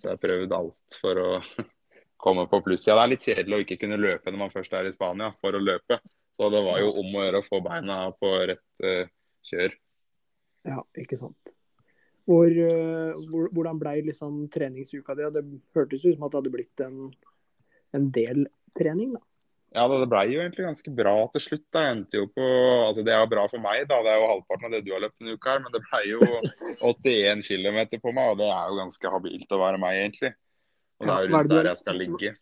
Så 0.02 0.10
jeg 0.10 0.18
har 0.18 0.22
prøvd 0.24 0.52
alt 0.56 0.96
for 0.98 1.22
å 1.22 1.28
komme 2.24 2.48
på 2.50 2.58
pluss. 2.66 2.88
Ja, 2.88 2.96
det 2.98 3.04
er 3.04 3.12
litt 3.14 3.26
kjedelig 3.28 3.54
å 3.54 3.62
ikke 3.62 3.78
kunne 3.84 4.00
løpe 4.00 4.32
når 4.32 4.40
man 4.40 4.54
først 4.54 4.74
er 4.74 4.88
i 4.88 4.94
Spania 4.94 5.30
for 5.38 5.54
å 5.54 5.62
løpe. 5.62 6.00
Så 6.34 6.48
det 6.50 6.62
var 6.64 6.80
jo 6.82 6.90
om 6.98 7.14
å 7.14 7.24
gjøre 7.26 7.42
å 7.42 7.46
få 7.46 7.60
beina 7.62 7.98
på 8.18 8.30
rett 8.50 8.82
uh, 8.82 9.04
kjør. 9.46 9.74
Ja, 10.66 10.80
ikke 10.98 11.18
sant. 11.20 11.52
Hvor, 12.26 12.50
uh, 12.50 13.46
hvordan 13.52 13.78
ble 13.78 13.98
liksom 14.08 14.46
treningsuka 14.50 15.14
di? 15.18 15.28
Det 15.34 15.44
hørtes 15.76 16.06
ut 16.06 16.16
som 16.16 16.26
at 16.26 16.32
det 16.32 16.40
hadde 16.40 16.54
blitt 16.54 16.82
en, 16.86 16.98
en 17.94 18.08
del 18.16 18.46
trening, 18.78 19.14
da? 19.18 19.22
Ja, 19.72 19.86
det 19.88 20.08
ble 20.12 20.22
jo 20.28 20.40
egentlig 20.42 20.66
ganske 20.66 20.92
bra 20.92 21.14
til 21.32 21.42
slutt. 21.46 21.64
da. 21.72 21.84
Jeg 21.86 21.96
endte 21.96 22.18
jo 22.20 22.26
på, 22.28 22.44
altså 22.88 23.04
Det 23.06 23.14
er 23.16 23.30
bra 23.30 23.46
for 23.48 23.62
meg, 23.62 23.86
da. 23.88 24.02
Det 24.04 24.12
er 24.12 24.18
jo 24.20 24.28
halvparten 24.28 24.68
av 24.68 24.74
det 24.74 24.82
du 24.84 24.92
har 24.92 25.00
løpt 25.04 25.16
denne 25.22 25.36
uka 25.38 25.54
her. 25.54 25.62
Men 25.64 25.72
det 25.72 25.82
ble 25.86 26.02
jo 26.10 26.20
81 26.92 27.46
km 27.48 27.80
på 28.02 28.12
meg, 28.12 28.34
og 28.34 28.42
det 28.42 28.50
er 28.52 28.68
jo 28.68 28.80
ganske 28.82 29.14
habilt 29.14 29.56
å 29.56 29.60
være 29.62 29.80
meg, 29.80 30.02
egentlig. 30.02 30.32
Og 31.00 31.08
det 31.08 31.14
er 31.14 31.24
jo 31.24 31.32
rundt 31.32 31.54
der 31.54 31.70
jeg 31.70 31.80
skal 31.80 31.98
ligge. 32.02 32.34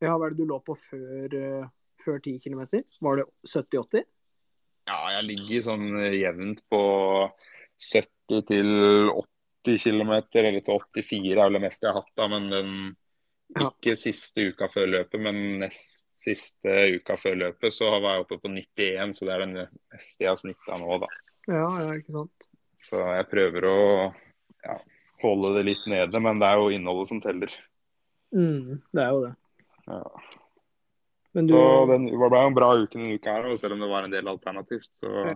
Ja, 0.00 0.14
Hva 0.14 0.28
er 0.28 0.32
det 0.32 0.38
du 0.38 0.48
lå 0.48 0.60
på 0.64 0.78
før, 0.78 1.34
uh, 1.34 1.66
før 2.04 2.22
10 2.22 2.38
km? 2.46 2.62
Var 3.02 3.20
det 3.20 3.26
70-80? 3.50 4.06
Ja, 4.90 5.00
jeg 5.16 5.26
ligger 5.26 5.66
sånn 5.66 5.90
jevnt 6.14 6.62
på 6.70 6.82
70 7.90 8.46
til 8.48 8.70
80 9.10 9.82
km, 9.82 10.14
eller 10.38 10.62
til 10.62 10.78
84 10.78 11.34
er 11.34 11.42
vel 11.42 11.58
det 11.58 11.66
meste 11.66 11.86
jeg 11.86 11.92
har 11.92 12.04
hatt. 12.04 12.14
da, 12.16 12.30
men 12.30 12.48
den 12.54 12.72
ikke 13.58 13.96
siste 13.98 14.50
uka 14.50 14.68
før 14.70 14.88
løpet, 14.94 15.20
men 15.22 15.40
nest 15.64 16.10
siste 16.20 16.74
uka 16.98 17.16
før 17.20 17.38
løpet 17.40 17.74
så 17.74 17.88
var 17.96 18.18
jeg 18.18 18.24
oppe 18.26 18.38
på 18.42 18.50
91, 18.52 19.14
så 19.16 19.26
det 19.26 19.34
er 19.34 19.44
den 19.44 19.54
neste 19.56 20.24
jeg 20.24 20.30
har 20.30 20.40
snitta 20.40 20.78
nå, 20.80 20.98
da. 21.02 21.08
Ja, 21.48 21.68
ja, 21.80 21.94
ikke 21.96 22.16
sant. 22.18 22.48
Så 22.84 23.00
jeg 23.00 23.28
prøver 23.30 23.66
å 23.68 23.78
ja, 24.64 24.76
holde 25.24 25.54
det 25.58 25.64
litt 25.70 25.86
nede, 25.90 26.22
men 26.22 26.40
det 26.40 26.50
er 26.50 26.60
jo 26.60 26.74
innholdet 26.74 27.10
som 27.10 27.22
teller. 27.24 27.54
Mm, 28.36 28.80
det 28.92 29.02
er 29.02 29.10
jo 29.16 29.24
det. 29.24 29.32
Ja. 29.90 30.04
Du... 31.30 31.46
Så 31.46 31.64
den, 31.90 32.08
det 32.10 32.18
ble 32.18 32.42
en 32.42 32.56
bra 32.56 32.70
uke 32.76 32.96
denne 32.96 33.16
uka 33.16 33.36
her, 33.38 33.50
og 33.52 33.60
selv 33.60 33.76
om 33.76 33.84
det 33.84 33.90
var 33.90 34.06
en 34.06 34.14
del 34.14 34.30
alternativt, 34.30 34.90
så 34.98 35.10
ja. 35.30 35.34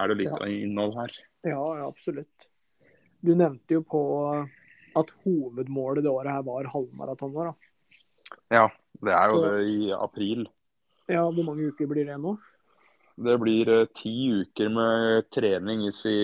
er 0.00 0.12
det 0.12 0.20
litt 0.22 0.34
ja. 0.34 0.50
innhold 0.50 0.96
her. 0.98 1.16
Ja, 1.44 1.60
ja, 1.60 1.88
absolutt. 1.88 2.48
Du 3.24 3.32
nevnte 3.32 3.78
jo 3.78 3.84
på 3.88 4.02
at 4.98 5.12
hovedmålet 5.24 6.04
det 6.04 6.12
året 6.12 6.32
her 6.32 6.44
var 6.46 6.70
halvmaratoner. 6.72 7.52
da. 7.52 8.38
Ja, 8.54 8.66
det 9.04 9.14
er 9.14 9.30
jo 9.30 9.38
Så, 9.40 9.46
det 9.46 9.68
i 9.68 9.92
april. 9.92 10.44
Ja, 11.10 11.24
Hvor 11.30 11.44
mange 11.44 11.68
uker 11.68 11.88
blir 11.90 12.06
det 12.08 12.18
nå? 12.20 12.36
Det 13.14 13.34
blir 13.38 13.70
uh, 13.70 13.86
ti 13.94 14.14
uker 14.42 14.70
med 14.74 15.28
trening 15.34 15.84
hvis 15.86 16.00
vi 16.06 16.18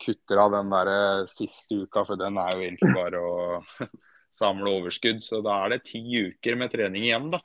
kutter 0.00 0.40
av 0.42 0.52
den 0.52 0.72
der 0.72 0.90
uh, 0.90 1.28
siste 1.30 1.82
uka, 1.84 2.04
for 2.04 2.20
den 2.20 2.36
er 2.40 2.56
jo 2.56 2.64
egentlig 2.66 2.92
bare 2.96 3.20
å 3.20 3.60
samle 4.40 4.74
overskudd. 4.80 5.22
Så 5.24 5.40
da 5.44 5.62
er 5.64 5.76
det 5.76 5.84
ti 5.88 6.02
uker 6.02 6.58
med 6.60 6.72
trening 6.72 7.06
igjen, 7.08 7.30
da. 7.32 7.40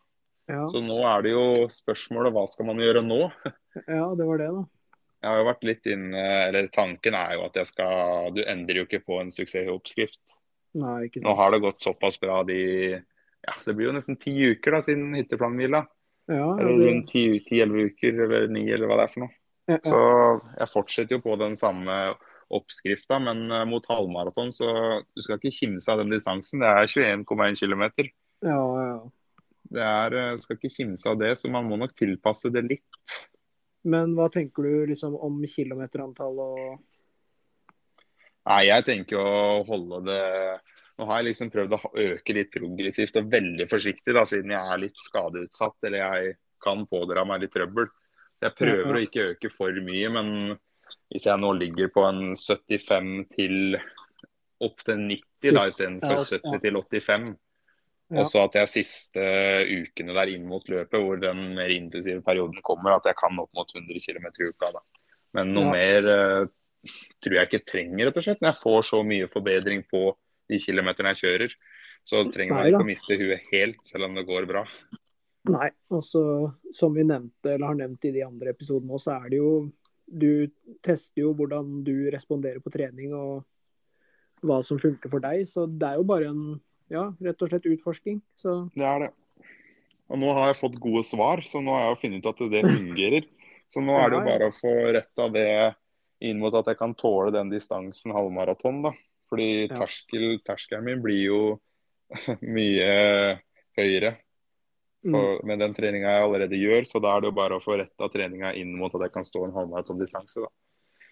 Ja. 0.51 0.65
Så 0.69 0.81
nå 0.83 0.99
er 1.09 1.23
det 1.25 1.33
jo 1.33 1.65
spørsmålet 1.73 2.33
hva 2.35 2.45
skal 2.49 2.67
man 2.69 2.81
gjøre 2.81 3.01
nå? 3.05 3.21
ja, 3.87 4.07
det 4.17 4.27
var 4.27 4.41
det, 4.41 4.49
da. 4.59 4.65
Jeg 5.25 5.31
har 5.31 5.39
jo 5.41 5.45
vært 5.47 5.63
litt 5.65 5.87
inne, 5.89 6.23
eller 6.45 6.67
Tanken 6.73 7.15
er 7.17 7.31
jo 7.33 7.45
at 7.47 7.55
jeg 7.57 7.69
skal 7.71 8.27
Du 8.35 8.43
endrer 8.45 8.83
jo 8.83 8.85
ikke 8.85 9.01
på 9.07 9.17
en 9.23 9.31
suksessoppskrift. 9.33 10.35
Nei, 10.75 11.07
ikke 11.07 11.21
sant. 11.21 11.29
Nå 11.29 11.35
har 11.39 11.53
det 11.53 11.61
gått 11.63 11.83
såpass 11.83 12.19
bra 12.19 12.41
de 12.47 12.59
ja, 12.95 13.53
Det 13.65 13.75
blir 13.75 13.89
jo 13.89 13.95
nesten 13.95 14.17
ti 14.19 14.33
uker 14.33 14.75
da, 14.75 14.81
siden 14.83 15.13
hytteplanhvila. 15.15 15.85
Ja, 16.25 16.45
eller 16.57 16.87
rundt 16.87 17.11
ti-elleve 17.13 17.91
uker, 17.91 18.15
eller 18.25 18.47
ni, 18.49 18.63
eller 18.73 18.89
hva 18.89 18.97
det 18.97 19.03
er 19.05 19.11
for 19.11 19.25
noe. 19.27 19.35
Ja, 19.69 19.75
ja. 19.75 19.81
Så 19.85 19.99
jeg 20.57 20.71
fortsetter 20.71 21.17
jo 21.17 21.21
på 21.21 21.35
den 21.37 21.53
samme 21.57 21.99
oppskrifta, 22.53 23.19
men 23.21 23.45
uh, 23.53 23.61
mot 23.69 23.85
halvmaraton 23.89 24.49
så 24.53 24.71
du 25.05 25.21
skal 25.21 25.37
ikke 25.37 25.53
kimse 25.53 25.93
av 25.93 26.01
den 26.01 26.13
distansen. 26.13 26.61
Det 26.61 26.71
er 26.71 26.89
21,1 27.21 27.61
km. 27.61 27.85
Ja, 28.45 28.57
ja. 28.81 28.97
Det 29.75 29.85
er, 29.85 30.17
uh, 30.31 30.33
skal 30.41 30.57
ikke 30.57 30.73
kimse 30.73 31.13
av 31.13 31.21
det, 31.21 31.35
så 31.37 31.53
man 31.53 31.69
må 31.69 31.77
nok 31.81 31.93
tilpasse 31.97 32.49
det 32.53 32.65
litt. 32.65 33.15
Men 33.85 34.17
hva 34.17 34.31
tenker 34.33 34.65
du 34.65 34.89
liksom 34.89 35.17
om 35.21 35.37
kilometerantall 35.49 36.41
og 36.41 36.94
Nei, 38.45 38.61
jeg 38.69 38.85
tenker 38.85 39.19
å 39.19 39.63
holde 39.65 40.01
det 40.05 40.23
Nå 40.95 41.09
har 41.09 41.19
jeg 41.19 41.27
liksom 41.31 41.49
prøvd 41.51 41.73
å 41.75 41.79
øke 42.05 42.33
litt 42.37 42.53
progressivt 42.53 43.17
og 43.19 43.25
veldig 43.33 43.65
forsiktig, 43.67 44.13
da, 44.15 44.21
siden 44.23 44.53
jeg 44.53 44.71
er 44.71 44.79
litt 44.79 45.01
skadeutsatt 45.01 45.87
eller 45.89 45.99
jeg 45.99 46.37
kan 46.63 46.85
pådra 46.87 47.25
meg 47.27 47.41
litt 47.43 47.51
trøbbel. 47.51 47.89
Jeg 48.39 48.55
prøver 48.55 48.95
å 48.95 49.01
ikke 49.03 49.25
øke 49.33 49.51
for 49.51 49.75
mye, 49.83 50.11
men 50.15 50.29
hvis 51.11 51.27
jeg 51.27 51.41
nå 51.41 51.49
ligger 51.57 51.91
på 51.91 52.05
en 52.07 52.31
75 52.31 53.11
til 53.35 53.75
opp 54.63 54.85
til 54.87 55.03
90 55.03 55.51
da, 55.51 55.65
istedenfor 55.67 56.23
70 56.23 56.63
til 56.63 56.79
85, 56.79 57.27
ja. 58.13 58.21
Og 58.21 58.27
så 58.29 58.43
at 58.45 58.53
jeg 58.59 58.69
siste 58.69 59.21
ukene 59.65 60.13
der 60.13 60.29
inn 60.35 60.43
mot 60.45 60.67
løpet, 60.69 60.99
hvor 61.01 61.17
den 61.17 61.55
mer 61.57 61.71
intensive 61.73 62.21
perioden 62.25 62.61
kommer, 62.65 62.99
at 62.99 63.07
jeg 63.09 63.17
kan 63.17 63.39
opp 63.41 63.49
mot 63.57 63.71
100 63.73 63.97
km 64.03 64.27
i 64.29 64.49
uka. 64.51 64.69
da. 64.75 64.83
Men 65.33 65.53
noe 65.55 65.71
ja. 65.71 65.73
mer 65.73 66.09
uh, 66.11 66.51
tror 67.23 67.37
jeg 67.39 67.49
ikke 67.49 67.65
trenger, 67.71 68.09
rett 68.09 68.19
og 68.19 68.27
slett. 68.27 68.43
Når 68.43 68.51
jeg 68.51 68.61
får 68.61 68.85
så 68.89 69.01
mye 69.07 69.31
forbedring 69.31 69.81
på 69.89 70.03
de 70.51 70.59
kilometerne 70.61 71.15
jeg 71.15 71.23
kjører, 71.23 71.55
så 72.05 72.21
trenger 72.29 72.59
man 72.59 72.69
ikke 72.69 72.83
å 72.85 72.87
miste 72.87 73.17
huet 73.17 73.49
helt, 73.51 73.81
selv 73.87 74.09
om 74.09 74.17
det 74.17 74.27
går 74.27 74.45
bra. 74.49 74.65
Nei, 75.49 75.69
altså 75.93 76.21
som 76.73 76.93
vi 76.95 77.05
nevnte, 77.05 77.51
eller 77.53 77.69
har 77.69 77.77
nevnt 77.77 78.07
i 78.09 78.13
de 78.15 78.23
andre 78.25 78.53
episodene 78.55 78.95
òg, 78.95 79.01
så 79.01 79.17
er 79.19 79.27
det 79.33 79.41
jo 79.41 79.55
Du 80.05 80.45
tester 80.85 81.23
jo 81.23 81.31
hvordan 81.33 81.79
du 81.81 82.11
responderer 82.13 82.61
på 82.61 82.69
trening 82.69 83.15
og 83.17 83.41
hva 84.45 84.59
som 84.61 84.77
funker 84.77 85.09
for 85.09 85.23
deg. 85.23 85.47
Så 85.49 85.63
det 85.65 85.87
er 85.87 85.95
jo 85.97 86.05
bare 86.05 86.27
en 86.29 86.43
ja, 86.93 87.07
rett 87.25 87.41
og 87.41 87.49
slett 87.49 87.65
utforsking. 87.65 88.19
Så. 88.37 88.67
Det 88.77 88.85
er 88.85 89.07
det. 89.07 89.09
Og 90.13 90.21
nå 90.21 90.29
har 90.37 90.51
jeg 90.51 90.59
fått 90.59 90.77
gode 90.77 91.01
svar, 91.07 91.41
så 91.41 91.57
nå 91.57 91.73
har 91.73 91.87
jeg 91.87 91.95
jo 91.95 92.01
funnet 92.03 92.21
ut 92.21 92.29
at 92.29 92.43
det 92.53 92.61
fungerer. 92.67 93.25
Så 93.73 93.81
nå 93.81 93.95
er 93.97 94.11
det 94.11 94.19
jo 94.19 94.27
bare 94.27 94.51
å 94.51 94.53
få 94.53 94.73
retta 94.93 95.27
det 95.33 95.49
inn 96.25 96.41
mot 96.41 96.55
at 96.57 96.71
jeg 96.71 96.79
kan 96.79 96.95
tåle 96.97 97.33
den 97.35 97.51
distansen 97.53 98.13
halvmaraton. 98.15 98.81
da. 98.87 98.93
Fordi 99.29 99.67
terskel, 99.71 100.39
terskelen 100.45 100.85
min 100.85 101.01
blir 101.03 101.23
jo 101.23 101.39
mye 102.55 102.91
høyere 103.75 104.15
for, 105.05 105.31
mm. 105.39 105.47
med 105.47 105.59
den 105.63 105.73
treninga 105.77 106.13
jeg 106.13 106.27
allerede 106.27 106.59
gjør. 106.59 106.87
Så 106.89 107.01
da 107.03 107.15
er 107.15 107.23
det 107.23 107.31
jo 107.31 107.39
bare 107.39 107.57
å 107.57 107.63
få 107.63 107.79
retta 107.81 108.09
treninga 108.11 108.53
inn 108.59 108.75
mot 108.77 108.93
at 108.97 109.07
jeg 109.07 109.15
kan 109.15 109.27
stå 109.27 109.47
en 109.47 109.55
halvmaratondistanse. 109.57 110.45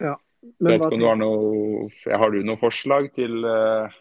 Ja. 0.01 0.15
Så 0.43 0.69
jeg 0.69 0.79
vet 0.79 0.85
ikke 0.87 0.97
om 0.97 1.03
du 1.03 1.07
har 1.07 1.19
noe 1.21 2.17
Har 2.19 2.33
du 2.33 2.41
noen 2.43 2.59
forslag 2.59 3.05
til 3.15 3.45
uh, 3.47 3.93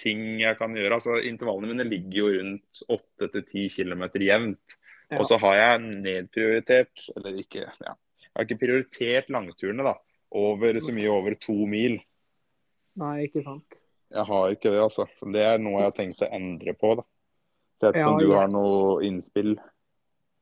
ting 0.00 0.40
jeg 0.40 0.58
kan 0.58 0.74
gjøre? 0.74 0.96
Altså 0.96 1.20
Intervallene 1.28 1.70
mine 1.70 1.86
ligger 1.86 2.16
jo 2.24 2.30
rundt 2.34 2.84
8-10 2.90 3.68
km 3.76 4.08
jevnt. 4.18 4.78
Ja. 5.10 5.18
Og 5.18 5.26
så 5.26 5.40
har 5.42 5.56
jeg 5.58 5.86
nedprioritert, 6.06 7.08
eller 7.16 7.38
ikke 7.42 7.64
ja, 7.66 7.94
jeg 8.30 8.36
har 8.38 8.46
ikke 8.46 8.60
prioritert 8.60 9.30
langturene 9.34 9.82
da, 9.82 9.96
over 10.30 10.78
så 10.80 10.94
mye 10.94 11.10
over 11.12 11.36
to 11.40 11.54
mil. 11.66 11.98
Nei, 13.00 13.14
ikke 13.26 13.42
sant. 13.44 13.80
Jeg 14.10 14.26
har 14.26 14.54
ikke 14.54 14.72
det, 14.72 14.80
altså. 14.82 15.06
Det 15.34 15.42
er 15.46 15.60
noe 15.62 15.78
jeg 15.78 15.90
har 15.90 15.96
tenkt 15.96 16.24
å 16.26 16.30
endre 16.34 16.74
på. 16.78 16.96
da. 16.98 17.06
Ja, 17.80 18.08
om 18.10 18.18
du 18.20 18.32
har 18.34 18.50
noe 18.52 19.00
innspill? 19.06 19.54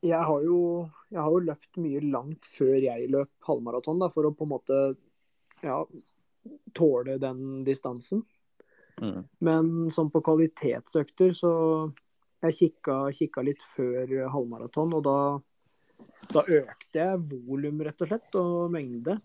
Jeg 0.03 0.23
har 0.31 0.43
jo, 0.43 0.89
jeg 1.11 1.21
har 1.21 1.35
jo 1.35 1.45
løpt 1.47 1.79
mye 1.83 2.01
langt 2.07 2.47
før 2.55 2.77
jeg 2.79 3.11
løp 3.13 3.31
halvmaraton, 3.47 4.01
da, 4.03 4.09
for 4.15 4.27
å 4.27 4.35
på 4.35 4.47
en 4.47 4.53
måte 4.53 4.81
ja, 5.63 5.79
tåle 6.75 7.19
den 7.23 7.63
distansen. 7.67 8.25
Mm. 8.99 9.25
Men 9.45 9.71
sånn 9.95 10.11
på 10.11 10.23
kvalitetsøkter, 10.27 11.35
så 11.37 11.53
jeg 12.47 12.57
kikka, 12.59 13.01
kikka 13.15 13.45
litt 13.47 13.63
før 13.63 14.15
halvmaraton, 14.33 14.95
og 14.99 15.05
da, 15.07 15.19
da 16.35 16.45
økte 16.47 17.03
jeg 17.03 17.25
volum, 17.31 17.83
rett 17.87 18.07
og 18.07 18.11
slett, 18.11 18.39
og 18.39 18.71
mengde. 18.75 19.19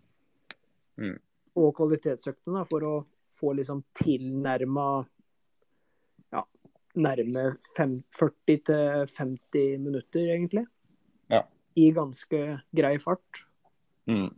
Mm. 1.02 1.18
Og 1.60 1.74
kvalitetsøktene, 1.78 2.60
da, 2.60 2.68
for 2.70 2.88
å 2.88 2.94
få 3.34 3.54
liksom 3.58 3.82
tilnærma 3.98 4.88
ja, 6.34 6.44
nærme 6.96 7.50
40-50 7.78 9.82
minutter, 9.82 10.30
egentlig. 10.36 10.66
Ja. 11.34 11.44
I 11.76 11.90
ganske 11.96 12.44
grei 12.72 12.96
fart. 13.02 13.44
Mm. 14.10 14.32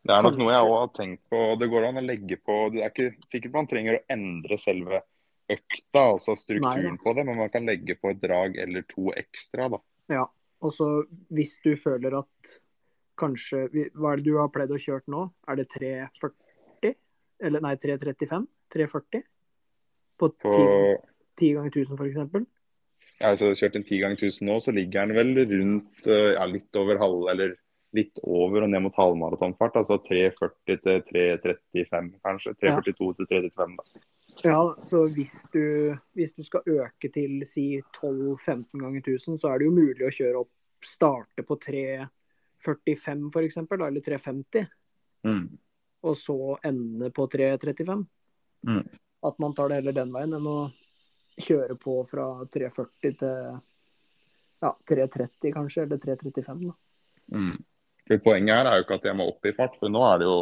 Det 0.00 0.16
er 0.16 0.24
nok 0.24 0.38
noe 0.40 0.52
jeg 0.52 0.66
òg 0.66 0.76
har 0.78 0.92
tenkt 0.96 1.22
på. 1.30 1.40
Det 1.60 1.68
går 1.70 1.90
an 1.90 2.00
å 2.00 2.04
legge 2.04 2.38
på 2.40 2.54
Det 2.72 2.80
er 2.80 2.92
ikke 2.92 3.28
sikkert 3.28 3.56
man 3.58 3.68
trenger 3.68 3.98
å 3.98 4.04
endre 4.12 4.56
selve 4.60 5.02
økta, 5.50 6.04
altså 6.14 6.36
strukturen 6.38 6.94
Nei 6.94 7.02
på 7.02 7.12
det, 7.16 7.24
men 7.26 7.40
man 7.40 7.50
kan 7.52 7.66
legge 7.66 7.96
på 7.98 8.12
et 8.12 8.20
drag 8.22 8.56
eller 8.62 8.86
to 8.88 9.10
ekstra. 9.18 9.66
da. 9.72 9.80
Ja. 10.12 10.26
Og 10.60 10.72
så 10.76 10.86
hvis 11.32 11.56
du 11.64 11.72
føler 11.80 12.18
at 12.20 12.54
kanskje 13.20 13.66
Hva 13.70 14.14
er 14.14 14.20
det 14.20 14.26
du 14.26 14.38
har 14.38 14.50
pleid 14.52 14.72
å 14.72 14.80
kjøre 14.80 15.12
nå? 15.12 15.26
Er 15.48 15.60
det 15.60 15.68
340? 15.76 16.96
Eller 17.46 17.64
nei, 17.64 17.74
335? 17.80 18.48
340? 18.74 19.26
På 20.20 20.30
På 20.40 20.54
10, 20.56 20.96
10 21.40 21.54
ganger 21.58 21.78
1000 21.84 22.00
f.eks.? 22.00 22.48
ja, 23.20 23.32
altså, 23.32 23.52
kjørt 23.56 23.76
en 23.76 23.84
10 23.84 24.02
ganger 24.02 24.22
1000 24.28 24.48
nå, 24.48 24.58
så 24.64 24.72
ligger 24.72 25.08
den 25.08 25.16
vel 25.16 25.34
rundt 25.52 26.08
eh, 26.08 26.30
ja, 26.36 26.46
litt 26.48 26.76
over 26.80 27.00
halv, 27.00 27.26
eller 27.32 27.56
litt 27.96 28.20
over 28.22 28.64
og 28.64 28.70
ned 28.70 28.84
mot 28.84 28.96
halvmaratonfart. 28.96 29.80
Altså 29.82 29.98
340 30.06 30.80
til 30.84 31.02
335, 31.10 32.12
kanskje. 32.24 32.54
342 32.62 33.10
til 33.18 33.30
335, 33.34 33.76
da. 33.76 34.04
Ja, 34.40 34.60
så 34.86 35.02
hvis 35.12 35.34
du, 35.52 35.64
hvis 36.16 36.32
du 36.32 36.44
skal 36.46 36.64
øke 36.70 37.10
til 37.12 37.42
si 37.48 37.66
12-15 37.98 38.80
ganger 38.80 39.02
1000, 39.02 39.40
så 39.42 39.50
er 39.50 39.60
det 39.60 39.68
jo 39.68 39.76
mulig 39.76 40.06
å 40.06 40.14
kjøre 40.14 40.44
opp 40.44 40.54
Starte 40.80 41.44
på 41.44 41.58
345 42.64 43.30
f.eks., 43.32 43.56
eller 43.56 44.00
350, 44.00 44.66
Mm. 45.24 45.58
og 46.02 46.14
så 46.16 46.58
ende 46.64 47.10
på 47.12 47.26
335. 47.28 48.06
Mm. 48.66 48.86
At 49.22 49.38
man 49.38 49.52
tar 49.54 49.68
det 49.68 49.76
heller 49.82 49.92
den 49.92 50.12
veien 50.12 50.32
enn 50.32 50.46
å 50.48 50.70
kjøre 51.40 51.76
på 51.80 51.98
fra 52.08 52.24
340 52.46 53.18
til 53.20 53.60
ja, 54.62 54.70
330 54.88 55.52
kanskje, 55.52 55.82
eller 55.82 55.98
335. 55.98 56.66
da. 56.70 56.74
Mm. 57.36 57.58
For 58.08 58.18
Poenget 58.18 58.56
her 58.56 58.66
er 58.66 58.76
jo 58.80 58.84
ikke 58.86 58.96
at 58.98 59.04
jeg 59.10 59.16
må 59.16 59.28
opp 59.28 59.44
i 59.46 59.52
fart, 59.56 59.76
for 59.78 59.88
nå 59.92 60.00
er 60.14 60.18
det 60.18 60.26
jo 60.26 60.38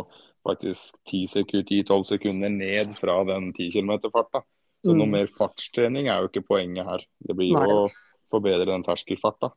faktisk 0.46 0.96
10-12 1.10 2.04
sekunder 2.06 2.48
ned 2.54 2.94
fra 2.96 3.18
den 3.28 3.52
10 3.52 3.70
km-farta. 3.74 4.42
Så 4.84 4.94
noe 4.94 5.06
Mm. 5.06 5.10
mer 5.10 5.26
fartstrening 5.26 6.06
er 6.08 6.22
jo 6.22 6.28
ikke 6.28 6.46
poenget 6.46 6.86
her. 6.86 7.02
Det 7.26 7.34
blir 7.36 7.50
jo 7.50 7.58
å 7.58 7.90
forbedre 8.30 8.64
den 8.66 8.82
terskelfarta. 8.86 9.50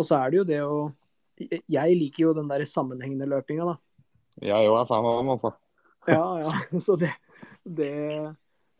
Og 0.00 0.06
så 0.08 0.16
er 0.16 0.32
det 0.32 0.40
jo 0.40 0.48
det 0.48 0.60
å 0.64 0.78
Jeg 1.68 1.96
liker 1.96 2.22
jo 2.26 2.36
den 2.36 2.48
der 2.50 2.64
sammenhengende 2.68 3.28
løpinga, 3.28 3.72
da. 3.72 3.76
Jeg 4.44 4.68
òg 4.68 4.78
er 4.80 4.88
fan 4.88 5.06
av 5.08 5.18
den, 5.20 5.30
altså. 5.32 5.50
ja, 6.08 6.24
ja. 6.44 6.52
Så 6.86 6.96
det, 7.00 7.10
det, 7.64 7.92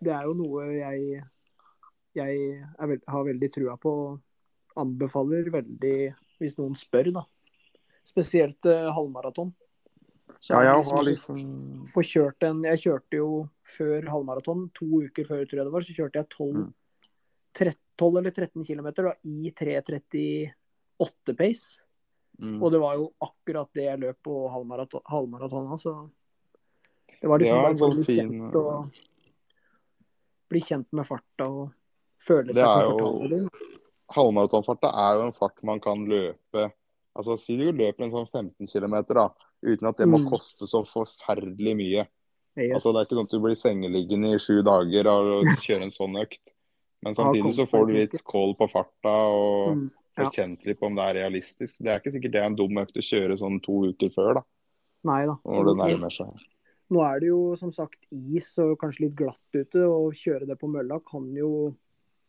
det 0.01 0.13
er 0.13 0.29
jo 0.29 0.35
noe 0.37 0.67
jeg, 0.77 1.23
jeg 2.17 2.43
er, 2.77 2.93
har 3.13 3.25
veldig 3.29 3.51
trua 3.53 3.77
på. 3.81 3.95
og 4.11 4.81
Anbefaler 4.81 5.49
veldig, 5.53 5.97
hvis 6.41 6.57
noen 6.61 6.77
spør, 6.79 7.13
da. 7.17 7.25
Spesielt 8.07 8.69
eh, 8.69 8.93
halvmaraton. 8.93 9.53
Så 10.41 10.55
ja, 10.55 10.63
jeg 10.69 10.79
liksom 10.79 10.97
har 10.97 11.05
liksom 11.09 11.41
Få 11.91 12.03
kjørt 12.07 12.45
en 12.47 12.61
Jeg 12.63 12.79
kjørte 12.85 13.19
jo 13.19 13.31
før 13.67 14.07
halvmaraton, 14.13 14.69
to 14.77 15.03
uker 15.09 15.27
før, 15.27 15.43
tror 15.49 15.61
jeg 15.61 15.67
det 15.67 15.75
var, 15.75 15.87
så 15.87 15.97
kjørte 15.97 16.23
jeg 16.23 16.31
12, 16.37 16.63
13, 17.59 17.81
12 18.01 18.21
eller 18.21 18.37
13 18.37 18.69
km 18.69 18.89
i 19.27 19.53
3.30 19.59 20.60
åtte 21.03 21.35
pace. 21.37 21.81
Mm. 22.41 22.57
Og 22.63 22.73
det 22.73 22.81
var 22.81 22.97
jo 22.97 23.11
akkurat 23.21 23.69
det 23.77 23.85
jeg 23.85 24.01
løp 24.01 24.19
på 24.25 24.37
halvmaraton, 24.49 25.05
halvmaratona, 25.05 25.77
så 25.81 25.95
det 27.21 27.29
var 27.29 27.43
liksom 27.43 27.59
ja, 27.59 27.65
bare 27.67 27.77
sånn 27.77 27.99
bli 27.99 28.17
kjent, 28.17 28.57
og, 28.57 29.01
bli 30.51 30.63
kjent 30.65 30.89
med 30.97 31.09
farta 31.09 31.49
og 31.51 31.67
føle 32.23 32.55
seg 32.57 32.87
komfortabel. 32.89 33.49
Halvmaratonfarta 34.11 34.93
er 35.05 35.19
jo 35.19 35.27
en 35.29 35.37
fart 35.37 35.61
man 35.69 35.83
kan 35.83 36.07
løpe 36.09 36.71
Altså, 37.19 37.35
Si 37.43 37.57
du 37.59 37.67
løper 37.75 38.07
en 38.07 38.13
sånn 38.13 38.29
15 38.31 38.69
km, 38.71 38.95
da, 39.11 39.27
uten 39.67 39.89
at 39.91 39.99
det 39.99 40.07
må 40.09 40.21
mm. 40.23 40.29
koste 40.31 40.67
så 40.71 40.85
forferdelig 40.87 41.73
mye. 41.77 42.05
Yes. 42.55 42.77
Altså, 42.79 42.93
Det 42.93 43.01
er 43.01 43.09
ikke 43.09 43.19
sånn 43.19 43.27
at 43.27 43.35
du 43.35 43.41
blir 43.43 43.59
sengeliggende 43.59 44.31
i 44.37 44.39
sju 44.41 44.61
dager 44.67 45.11
og 45.11 45.51
kjører 45.65 45.89
en 45.89 45.95
sånn 45.95 46.21
økt. 46.23 46.43
Men 47.05 47.17
samtidig 47.19 47.53
så 47.57 47.67
får 47.69 47.89
du 47.89 47.93
litt 47.97 48.15
kål 48.29 48.55
på 48.61 48.69
farta, 48.71 49.17
og 49.35 49.75
mm 49.75 49.85
ja. 50.29 50.31
kjent 50.35 50.65
litt 50.67 50.79
på 50.81 50.87
om 50.87 50.97
det 50.97 51.05
er 51.09 51.19
realistisk. 51.23 51.83
Det 51.83 51.91
er 51.93 52.01
ikke 52.01 52.13
sikkert 52.15 52.33
det 52.33 52.41
er 52.41 52.49
en 52.51 52.57
dum 52.59 52.81
økt 52.83 52.97
å 52.97 53.05
kjøre 53.05 53.37
sånn 53.41 53.61
to 53.65 53.77
uker 53.93 54.11
før, 54.15 54.41
da, 54.41 54.43
Nei 55.11 55.21
da. 55.27 55.37
når 55.45 55.71
det 55.71 55.77
nærmer 55.83 56.15
seg. 56.15 56.49
Nå 56.91 57.05
er 57.07 57.21
det 57.23 57.29
jo 57.31 57.43
som 57.57 57.71
sagt 57.71 58.09
is 58.11 58.49
og 58.59 58.75
kanskje 58.81 59.05
litt 59.07 59.15
glatt 59.15 59.55
ute, 59.55 59.85
Å 59.87 60.11
kjøre 60.11 60.49
det 60.49 60.57
på 60.59 60.67
mølla 60.69 60.99
kan 61.07 61.29
jo 61.37 61.75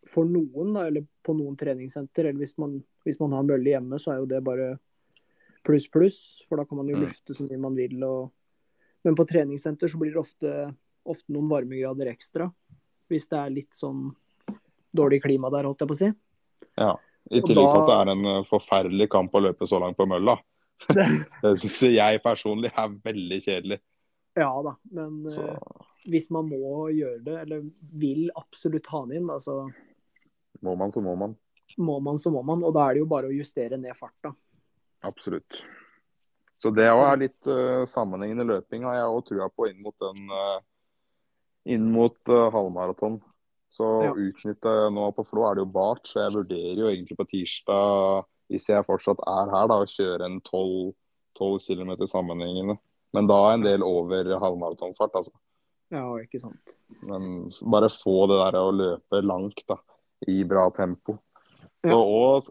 for 0.07 0.25
noen, 0.25 0.73
da, 0.73 0.87
eller 0.89 1.05
på 1.25 1.33
noen 1.37 1.55
treningssenter, 1.57 2.25
eller 2.29 2.41
hvis 2.41 2.55
man, 2.57 2.79
hvis 3.05 3.19
man 3.21 3.33
har 3.37 3.43
mølle 3.45 3.69
hjemme, 3.69 3.99
så 4.01 4.13
er 4.13 4.21
jo 4.21 4.29
det 4.29 4.39
bare 4.45 4.71
pluss, 5.65 5.85
pluss. 5.93 6.17
For 6.47 6.57
da 6.57 6.65
kan 6.65 6.77
man 6.77 6.87
jo 6.89 6.95
Mm. 6.97 7.03
lufte 7.05 7.33
så 7.37 7.45
mye 7.49 7.59
man 7.61 7.75
vil. 7.77 8.03
Og... 8.03 8.31
Men 9.03 9.15
på 9.15 9.27
treningssenter 9.29 9.87
så 9.87 9.97
blir 10.01 10.13
det 10.13 10.21
ofte, 10.21 10.75
ofte 11.05 11.29
noen 11.33 11.49
varmegrader 11.49 12.09
ekstra. 12.09 12.51
Hvis 13.09 13.27
det 13.29 13.37
er 13.37 13.53
litt 13.53 13.73
sånn 13.77 14.15
dårlig 14.93 15.21
klima 15.21 15.51
der, 15.53 15.69
holdt 15.69 15.79
jeg 15.79 15.87
på 15.91 15.97
å 15.97 16.01
si. 16.01 16.11
Ja. 16.77 16.95
I 17.31 17.41
tillegg 17.45 17.67
til 17.69 17.81
at 17.81 17.87
det 17.89 17.97
er 17.97 18.11
en 18.11 18.25
uh, 18.27 18.47
forferdelig 18.49 19.07
kamp 19.11 19.35
å 19.35 19.43
løpe 19.45 19.67
så 19.69 19.79
langt 19.81 19.99
på 19.99 20.07
mølla. 20.09 20.37
Det, 20.97 21.05
Det 21.43 21.53
syns 21.61 21.79
jeg 21.93 22.21
personlig 22.23 22.71
er 22.73 22.97
veldig 23.05 23.39
kjedelig. 23.45 23.77
ja 24.35 24.51
da, 24.65 24.75
men 24.97 25.29
Så 25.29 25.45
eh, 25.45 25.87
hvis 26.11 26.29
man 26.33 26.47
må 26.49 26.89
gjøre 26.89 27.19
det, 27.23 27.37
eller 27.43 27.63
vil 28.01 28.31
absolutt 28.35 28.87
ha 28.89 29.03
den 29.05 29.19
inn, 29.19 29.29
da, 29.29 29.37
så 29.43 29.67
må 30.61 30.75
man, 30.75 30.91
så 30.91 31.01
må 31.01 31.15
man. 31.15 31.35
må 31.77 31.99
man, 31.99 32.17
så 32.17 32.31
må 32.33 32.41
man. 32.45 32.63
Og 32.65 32.73
da 32.75 32.87
er 32.87 32.97
det 32.97 33.03
jo 33.03 33.11
bare 33.11 33.29
å 33.29 33.35
justere 33.35 33.79
ned 33.79 33.95
farta. 33.97 34.33
Absolutt. 35.07 35.63
Så 36.61 36.69
det 36.75 36.89
òg 36.93 37.05
er 37.07 37.21
litt 37.23 37.49
uh, 37.49 37.87
sammenhengende 37.89 38.45
løping 38.45 38.83
har 38.85 38.99
jeg 38.99 39.13
òg 39.13 39.23
trua 39.29 39.47
på 39.49 39.71
inn 39.71 39.79
mot 39.81 39.95
den 40.03 40.27
uh, 40.29 40.59
inn 41.73 41.87
mot 41.93 42.17
uh, 42.29 42.49
halvmaraton. 42.53 43.17
Så 43.71 43.85
Ja. 44.03 44.11
utnytte 44.13 44.71
nå 44.91 45.05
på 45.15 45.23
Flå 45.25 45.45
er 45.49 45.55
det 45.55 45.63
jo 45.63 45.71
bart, 45.71 46.03
så 46.03 46.19
jeg 46.25 46.33
vurderer 46.35 46.75
jo 46.81 46.89
egentlig 46.91 47.15
på 47.17 47.27
tirsdag, 47.29 48.25
hvis 48.51 48.67
jeg 48.67 48.83
fortsatt 48.85 49.19
er 49.25 49.49
her, 49.49 49.67
da, 49.71 49.77
å 49.79 49.87
kjøre 49.87 50.25
en 50.27 50.41
12, 50.41 50.93
12 51.39 51.59
km 51.63 51.95
sammenhengende. 52.05 52.77
Men 53.13 53.27
da 53.27 53.53
en 53.53 53.61
del 53.63 53.81
over 53.83 54.23
halvmaratonfart, 54.39 55.15
altså. 55.15 55.31
Ja, 55.91 56.03
ikke 56.19 56.39
sant. 56.39 56.75
Men 57.01 57.51
bare 57.63 57.87
få 57.91 58.27
det 58.27 58.39
der 58.53 58.59
å 58.59 58.71
løpe 58.75 59.21
langt 59.23 59.63
da, 59.67 59.77
i 60.27 60.43
bra 60.43 60.69
tempo. 60.71 61.17
Ja. 61.83 61.95
Og, 61.95 62.47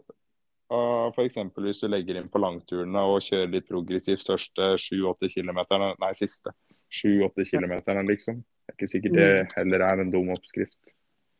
og 0.71 1.13
f.eks. 1.15 1.35
hvis 1.55 1.81
du 1.81 1.87
legger 1.87 2.17
inn 2.17 2.29
på 2.29 2.41
langturene 2.41 3.01
og 3.01 3.21
kjører 3.21 3.49
litt 3.51 3.67
progressivt 3.69 4.25
første 4.25 4.73
7-8 4.77 5.29
km, 5.33 5.61
nei 6.01 6.13
siste 6.17 6.53
7-8 6.91 7.45
km, 7.49 8.07
liksom. 8.09 8.41
Det 8.65 8.73
er 8.73 8.77
ikke 8.77 8.91
sikkert 8.91 9.13
det 9.17 9.29
Mm. 9.45 9.53
heller 9.55 9.81
er 9.85 10.01
en 10.01 10.11
dum 10.11 10.29
oppskrift. 10.33 10.93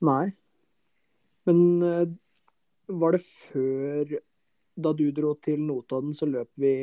Nei. 0.06 0.32
Men 1.50 1.62
eh, 1.86 2.08
var 2.92 3.16
det 3.16 3.24
før 3.26 4.18
Da 4.82 4.94
du 4.98 5.08
dro 5.16 5.34
til 5.44 5.62
Notodden, 5.66 6.14
så 6.18 6.28
løp 6.30 6.50
vi, 6.60 6.74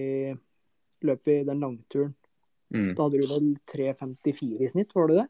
løp 1.06 1.26
vi 1.26 1.38
den 1.46 1.62
langturen. 1.64 2.14
Mm. 2.74 2.92
Da 2.94 3.06
hadde 3.06 3.22
du 3.22 3.30
vel 3.30 3.52
3.54 3.72 4.60
i 4.60 4.68
snitt, 4.68 4.92
var 4.94 5.08
det 5.08 5.22
det? 5.22 5.28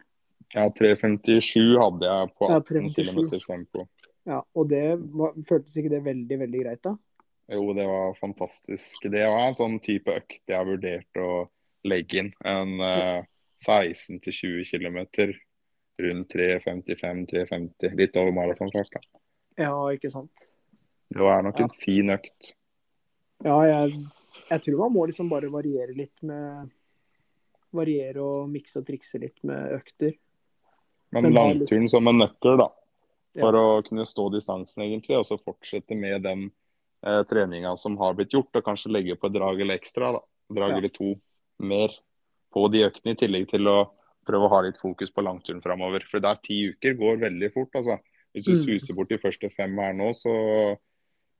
Ja, 0.56 0.64
3.57 0.74 1.76
hadde 1.78 2.08
jeg 2.08 2.32
på 2.34 2.48
18 2.50 2.88
3.57. 2.88 2.98
km 2.98 3.20
tempo. 3.44 3.86
Ja, 4.28 4.42
Og 4.58 4.68
det 4.72 4.82
var, 5.16 5.36
føltes 5.48 5.76
ikke 5.78 5.92
det 5.92 6.02
veldig, 6.04 6.38
veldig 6.42 6.64
greit, 6.64 6.82
da? 6.84 6.96
Jo, 7.48 7.70
det 7.76 7.86
var 7.88 8.16
fantastisk. 8.18 9.06
Det 9.08 9.22
var 9.24 9.46
en 9.46 9.56
sånn 9.56 9.78
type 9.84 10.12
økt 10.12 10.42
jeg 10.42 10.56
har 10.56 10.68
vurdert 10.68 11.20
å 11.22 11.30
legge 11.88 12.20
inn. 12.20 12.32
En 12.44 12.74
uh, 12.82 13.22
16-20 13.62 14.68
km 14.68 14.98
rundt 15.98 16.34
3.55-3.50. 16.34 17.96
Litt 17.98 18.16
over 18.16 18.32
maratonfart. 18.36 19.00
Ja, 19.58 19.72
ikke 19.92 20.10
sant. 20.12 20.48
Det 21.08 21.24
er 21.24 21.42
nok 21.42 21.60
en 21.64 21.74
fin 21.80 22.10
økt. 22.14 22.52
Ja, 23.44 23.58
jeg 23.66 24.06
Jeg 24.50 24.62
tror 24.62 24.78
man 24.84 24.92
må 24.92 25.06
liksom 25.08 25.28
bare 25.30 25.50
variere 25.50 25.94
litt 25.96 26.22
med 26.22 26.70
Variere 27.74 28.22
og 28.24 28.48
mikse 28.48 28.80
og 28.80 28.86
trikse 28.88 29.18
litt 29.20 29.42
med 29.44 29.74
økter. 29.76 30.14
Men, 31.12 31.26
Men 31.26 31.34
langturen 31.34 31.82
litt... 31.84 31.90
som 31.92 32.08
en 32.08 32.16
nøkkel, 32.22 32.56
da. 32.60 32.68
For 33.38 33.58
å 33.58 33.64
kunne 33.84 34.06
stå 34.08 34.24
distansen, 34.32 34.86
egentlig. 34.86 35.18
Og 35.20 35.26
så 35.28 35.36
fortsette 35.36 35.96
med 35.98 36.24
den 36.24 36.46
eh, 37.04 37.20
treninga 37.28 37.74
som 37.76 37.98
har 38.00 38.16
blitt 38.16 38.32
gjort, 38.32 38.56
og 38.56 38.64
kanskje 38.64 38.92
legge 38.94 39.18
på 39.20 39.28
et 39.28 39.36
drag 39.36 39.60
eller 39.60 39.76
ekstra. 39.76 40.14
da. 40.16 40.22
Drag 40.48 40.70
Ja. 40.70 40.78
eller 40.78 40.88
to 40.88 41.12
mer 41.60 41.92
på 42.54 42.64
de 42.72 42.86
øktene, 42.88 43.12
i 43.12 43.20
tillegg 43.20 43.48
til 43.50 43.68
å 43.68 43.78
prøve 44.28 44.48
å 44.48 44.52
ha 44.52 44.60
litt 44.66 44.78
fokus 44.80 45.10
på 45.14 45.24
langturen 45.24 45.62
framover. 45.64 46.04
For 46.08 46.22
det 46.22 46.30
er 46.30 46.44
ti 46.44 46.60
uker 46.74 46.98
går 47.00 47.22
veldig 47.24 47.50
fort, 47.54 47.72
altså. 47.80 47.98
Hvis 48.36 48.44
du 48.44 48.52
Mm. 48.52 48.62
suser 48.66 48.94
bort 48.94 49.08
de 49.08 49.18
første 49.18 49.50
fem 49.50 49.74
her 49.80 49.96
nå, 49.96 50.12
så 50.14 50.76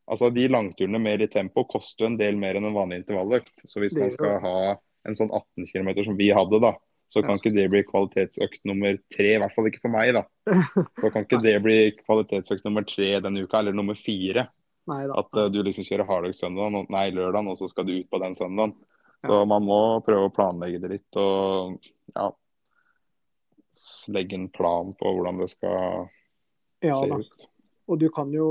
Altså, 0.09 0.33
De 0.33 0.49
langturene 0.49 0.99
mer 0.99 1.21
i 1.21 1.27
tempo 1.29 1.67
koster 1.69 2.07
en 2.07 2.17
del 2.17 2.35
mer 2.35 2.57
enn 2.57 2.65
en 2.65 2.73
vanlig 2.73 3.03
intervalløkt. 3.05 3.53
Så 3.69 3.77
hvis 3.83 3.97
man 4.01 4.11
skal 4.11 4.39
ha 4.41 4.77
en 5.05 5.15
sånn 5.15 5.29
18 5.31 5.67
km 5.69 6.05
som 6.07 6.17
vi 6.17 6.31
hadde, 6.33 6.61
da, 6.63 6.73
så 7.13 7.21
kan 7.23 7.37
ikke 7.37 7.53
det 7.53 7.67
bli 7.69 7.83
kvalitetsøkt 7.85 8.65
nummer 8.65 8.97
tre. 9.13 9.35
I 9.35 9.39
hvert 9.43 9.55
fall 9.55 9.69
ikke 9.69 9.83
for 9.83 9.93
meg, 9.93 10.15
da. 10.17 10.25
Så 11.01 11.13
kan 11.13 11.25
ikke 11.25 11.43
det 11.45 11.63
bli 11.63 11.77
kvalitetsøkt 12.01 12.65
nummer 12.65 12.85
tre 12.89 13.21
denne 13.21 13.45
uka, 13.45 13.61
eller 13.61 13.77
nummer 13.77 13.97
fire. 14.01 14.49
At 14.89 15.37
uh, 15.37 15.49
du 15.53 15.63
liksom 15.63 15.85
kjører 15.85 16.09
hardøkt 16.09 16.41
søndag, 16.41 16.89
nei, 16.89 17.11
lørdag, 17.13 17.49
og 17.53 17.59
så 17.61 17.69
skal 17.69 17.85
du 17.85 17.99
ut 17.99 18.09
på 18.09 18.21
den 18.21 18.37
søndagen. 18.37 18.75
Så 19.25 19.41
man 19.51 19.65
må 19.67 19.81
prøve 20.07 20.29
å 20.29 20.33
planlegge 20.33 20.81
det 20.81 20.91
litt 20.93 21.17
og 21.19 21.81
ja, 22.15 22.29
legge 24.13 24.37
en 24.37 24.49
plan 24.53 24.95
på 24.99 25.13
hvordan 25.15 25.39
det 25.43 25.51
skal 25.53 26.09
ja, 26.85 26.95
se 26.95 27.09
da. 27.11 27.19
ut. 27.19 27.47
Og 27.89 28.01
du 28.01 28.09
kan 28.13 28.33
jo 28.35 28.49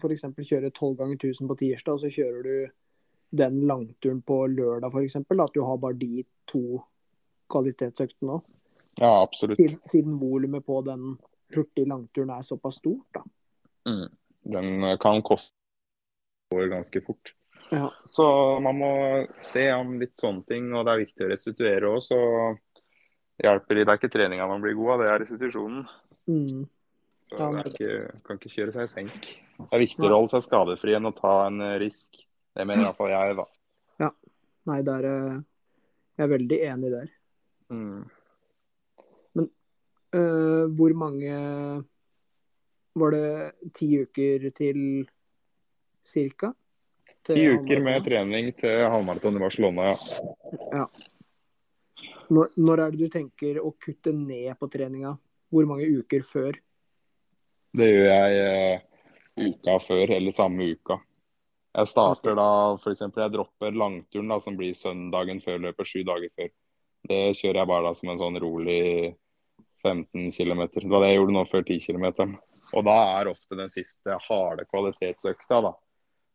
f.eks. 0.00 0.24
kjøre 0.34 0.70
12 0.70 0.96
ganger 0.98 1.18
1000 1.20 1.50
på 1.50 1.58
tirsdag, 1.60 1.94
og 1.94 2.02
så 2.02 2.10
kjører 2.10 2.42
du 2.42 2.72
den 3.34 3.60
langturen 3.68 4.22
på 4.22 4.40
lørdag 4.50 4.90
f.eks. 4.90 5.20
At 5.22 5.54
du 5.54 5.62
har 5.66 5.78
bare 5.82 5.98
de 5.98 6.24
to 6.50 6.82
kvalitetsøktene 7.52 8.38
òg. 8.38 8.50
Ja, 8.98 9.10
absolutt. 9.22 9.58
Siden, 9.58 9.80
siden 9.90 10.18
volumet 10.20 10.66
på 10.66 10.78
den 10.86 11.16
hurtige 11.54 11.88
langturen 11.90 12.30
er 12.30 12.46
såpass 12.46 12.78
stort, 12.78 13.06
da. 13.14 13.24
Mm. 13.90 14.06
Den 14.54 14.84
kan 15.02 15.22
koste 15.24 15.56
går 16.54 16.66
ganske 16.70 17.00
fort. 17.00 17.34
Ja. 17.70 17.92
Så 18.10 18.60
man 18.60 18.78
må 18.78 18.92
se 19.42 19.72
om 19.72 19.96
litt 20.00 20.18
sånne 20.20 20.44
ting, 20.48 20.70
og 20.74 20.84
det 20.86 20.92
er 20.92 21.02
viktig 21.02 21.26
å 21.26 21.30
restituere 21.32 21.90
òg. 21.90 22.02
Så 22.04 22.18
hjelper 23.42 23.78
det. 23.80 23.84
Det 23.84 23.92
er 23.94 24.00
ikke 24.00 24.12
treninga 24.14 24.48
man 24.50 24.62
blir 24.64 24.76
god 24.78 24.94
av, 24.94 25.02
det 25.02 25.10
er 25.10 25.22
restitusjonen. 25.24 25.86
Mm. 26.30 26.64
Så 27.30 27.40
Ja, 27.40 27.48
det 27.50 27.62
er 27.62 27.72
ikke, 27.72 28.20
kan 28.26 28.38
ikke 28.38 28.52
kjøre 28.52 28.74
seg 28.76 28.86
i 28.86 28.92
senk. 28.92 29.30
Det 29.56 29.70
er 29.70 29.82
viktigere 29.82 30.12
å 30.12 30.22
holde 30.22 30.36
seg 30.36 30.44
skadefri 30.46 30.94
enn 30.96 31.08
å 31.08 31.14
ta 31.16 31.34
en 31.48 31.62
eh, 31.64 31.78
risk. 31.82 32.20
Det 32.54 32.66
mener 32.68 32.84
i 32.84 32.88
hvert 32.90 33.00
fall 33.00 33.14
jeg, 33.14 33.38
da. 33.40 33.46
Ja. 34.04 34.10
Nei, 34.68 34.82
der 34.86 35.08
er 35.08 35.24
jeg 36.14 36.28
er 36.28 36.30
veldig 36.30 36.58
enig 36.68 36.90
der. 36.92 37.08
Mm. 37.74 38.04
Eh, 40.14 40.64
hvor 40.76 40.94
mange 40.94 41.34
Var 42.94 43.10
det 43.10 43.72
ti 43.74 43.88
uker 43.98 44.50
til 44.54 44.78
cirka? 46.06 46.52
Ti 47.26 47.40
uker 47.56 47.80
med 47.82 48.04
trening 48.06 48.52
til 48.54 48.84
halvmaraton 48.86 49.34
i 49.34 49.42
Barcelona, 49.42 49.88
ja. 49.88 49.96
ja. 50.76 50.84
Når, 52.30 52.54
når 52.56 52.82
er 52.82 52.94
det 52.94 53.06
du 53.06 53.12
tenker 53.12 53.60
å 53.60 53.74
kutte 53.80 54.12
ned 54.16 54.54
på 54.60 54.68
treninga? 54.72 55.14
Hvor 55.52 55.66
mange 55.68 55.88
uker 56.00 56.24
før? 56.26 56.56
Det 57.74 57.88
gjør 57.90 58.08
jeg 58.10 58.44
uh, 58.44 59.48
uka 59.48 59.76
før, 59.82 60.14
eller 60.16 60.34
samme 60.34 60.70
uka. 60.74 61.00
Jeg 61.74 61.90
starter 61.90 62.36
da 62.38 62.48
f.eks. 62.78 63.02
jeg 63.02 63.32
dropper 63.34 63.74
langturen 63.74 64.30
da, 64.30 64.38
som 64.42 64.56
blir 64.58 64.76
søndagen 64.78 65.40
før 65.42 65.58
løpet, 65.66 65.90
sju 65.90 66.04
dager 66.06 66.30
før. 66.38 66.52
Det 67.10 67.22
kjører 67.36 67.60
jeg 67.60 67.70
bare 67.72 67.88
da 67.88 67.94
som 67.98 68.12
en 68.12 68.20
sånn 68.20 68.38
rolig 68.40 68.82
15 69.84 70.30
km. 70.30 70.62
Det 70.70 70.90
var 70.90 71.02
det 71.02 71.10
jeg 71.10 71.18
gjorde 71.18 71.34
nå 71.36 71.46
før 71.50 71.64
10 71.66 71.80
km. 71.88 72.06
Og 72.74 72.86
da 72.86 72.94
er 73.18 73.30
ofte 73.30 73.58
den 73.58 73.72
siste 73.74 74.16
harde 74.28 74.64
kvalitetsøkta, 74.70 75.60
da. 75.66 75.74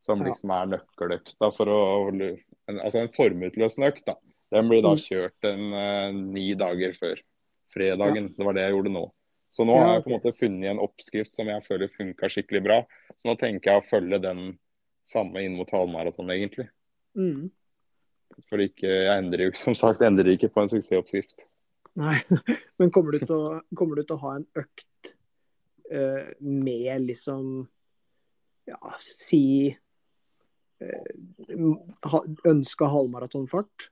Som 0.03 0.21
liksom 0.23 0.51
er 0.55 0.69
nøkkeløkta 0.75 1.49
for 1.55 1.71
å 1.71 1.79
Altså 2.69 2.99
en 3.01 3.09
formutløsende 3.09 3.89
økt, 3.89 4.03
da. 4.05 4.13
Den 4.49 4.69
blir 4.69 4.81
da 4.81 4.95
Mm. 4.95 5.03
kjørt 5.03 5.45
en 5.45 5.73
eh, 5.73 6.11
ni 6.11 6.53
dager 6.55 6.93
før. 6.97 7.21
Fredagen. 7.69 8.33
Det 8.33 8.45
var 8.45 8.53
det 8.57 8.63
jeg 8.65 8.73
gjorde 8.73 8.93
nå. 8.93 9.05
Så 9.51 9.65
nå 9.65 9.75
har 9.77 9.95
jeg 9.95 10.03
på 10.03 10.09
en 10.09 10.15
måte 10.15 10.33
funnet 10.37 10.71
en 10.71 10.81
oppskrift 10.81 11.31
som 11.33 11.47
jeg 11.49 11.65
føler 11.65 11.89
funka 11.89 12.29
skikkelig 12.29 12.63
bra. 12.65 12.79
Så 13.17 13.29
nå 13.29 13.35
tenker 13.37 13.71
jeg 13.71 13.81
å 13.81 13.85
følge 13.85 14.19
den 14.21 14.59
samme 15.09 15.41
inn 15.41 15.55
mot 15.57 15.69
halvmaraton, 15.73 16.29
egentlig. 16.33 16.67
Mm. 17.17 17.49
For 18.49 18.61
ikke, 18.61 18.87
jeg 18.87 19.15
endrer 19.15 19.49
jo 19.49 19.55
som 19.65 19.77
sagt 19.77 20.05
endrer 20.05 20.35
ikke 20.35 20.51
på 20.53 20.63
en 20.63 20.71
suksessoppskrift. 20.71 21.45
Nei, 21.99 22.17
men 22.79 22.93
kommer 22.93 23.17
du 23.17 23.25
til 23.25 23.35
å, 23.35 23.59
kommer 23.75 23.99
du 23.99 24.05
til 24.05 24.17
å 24.17 24.23
ha 24.23 24.35
en 24.37 24.47
økt 24.61 25.13
uh, 25.91 26.29
med 26.39 27.09
liksom 27.09 27.67
Ja, 28.69 28.77
si 29.01 29.73
uh, 30.85 31.07
ønska 32.45 32.89
halvmaratonfart 32.93 33.89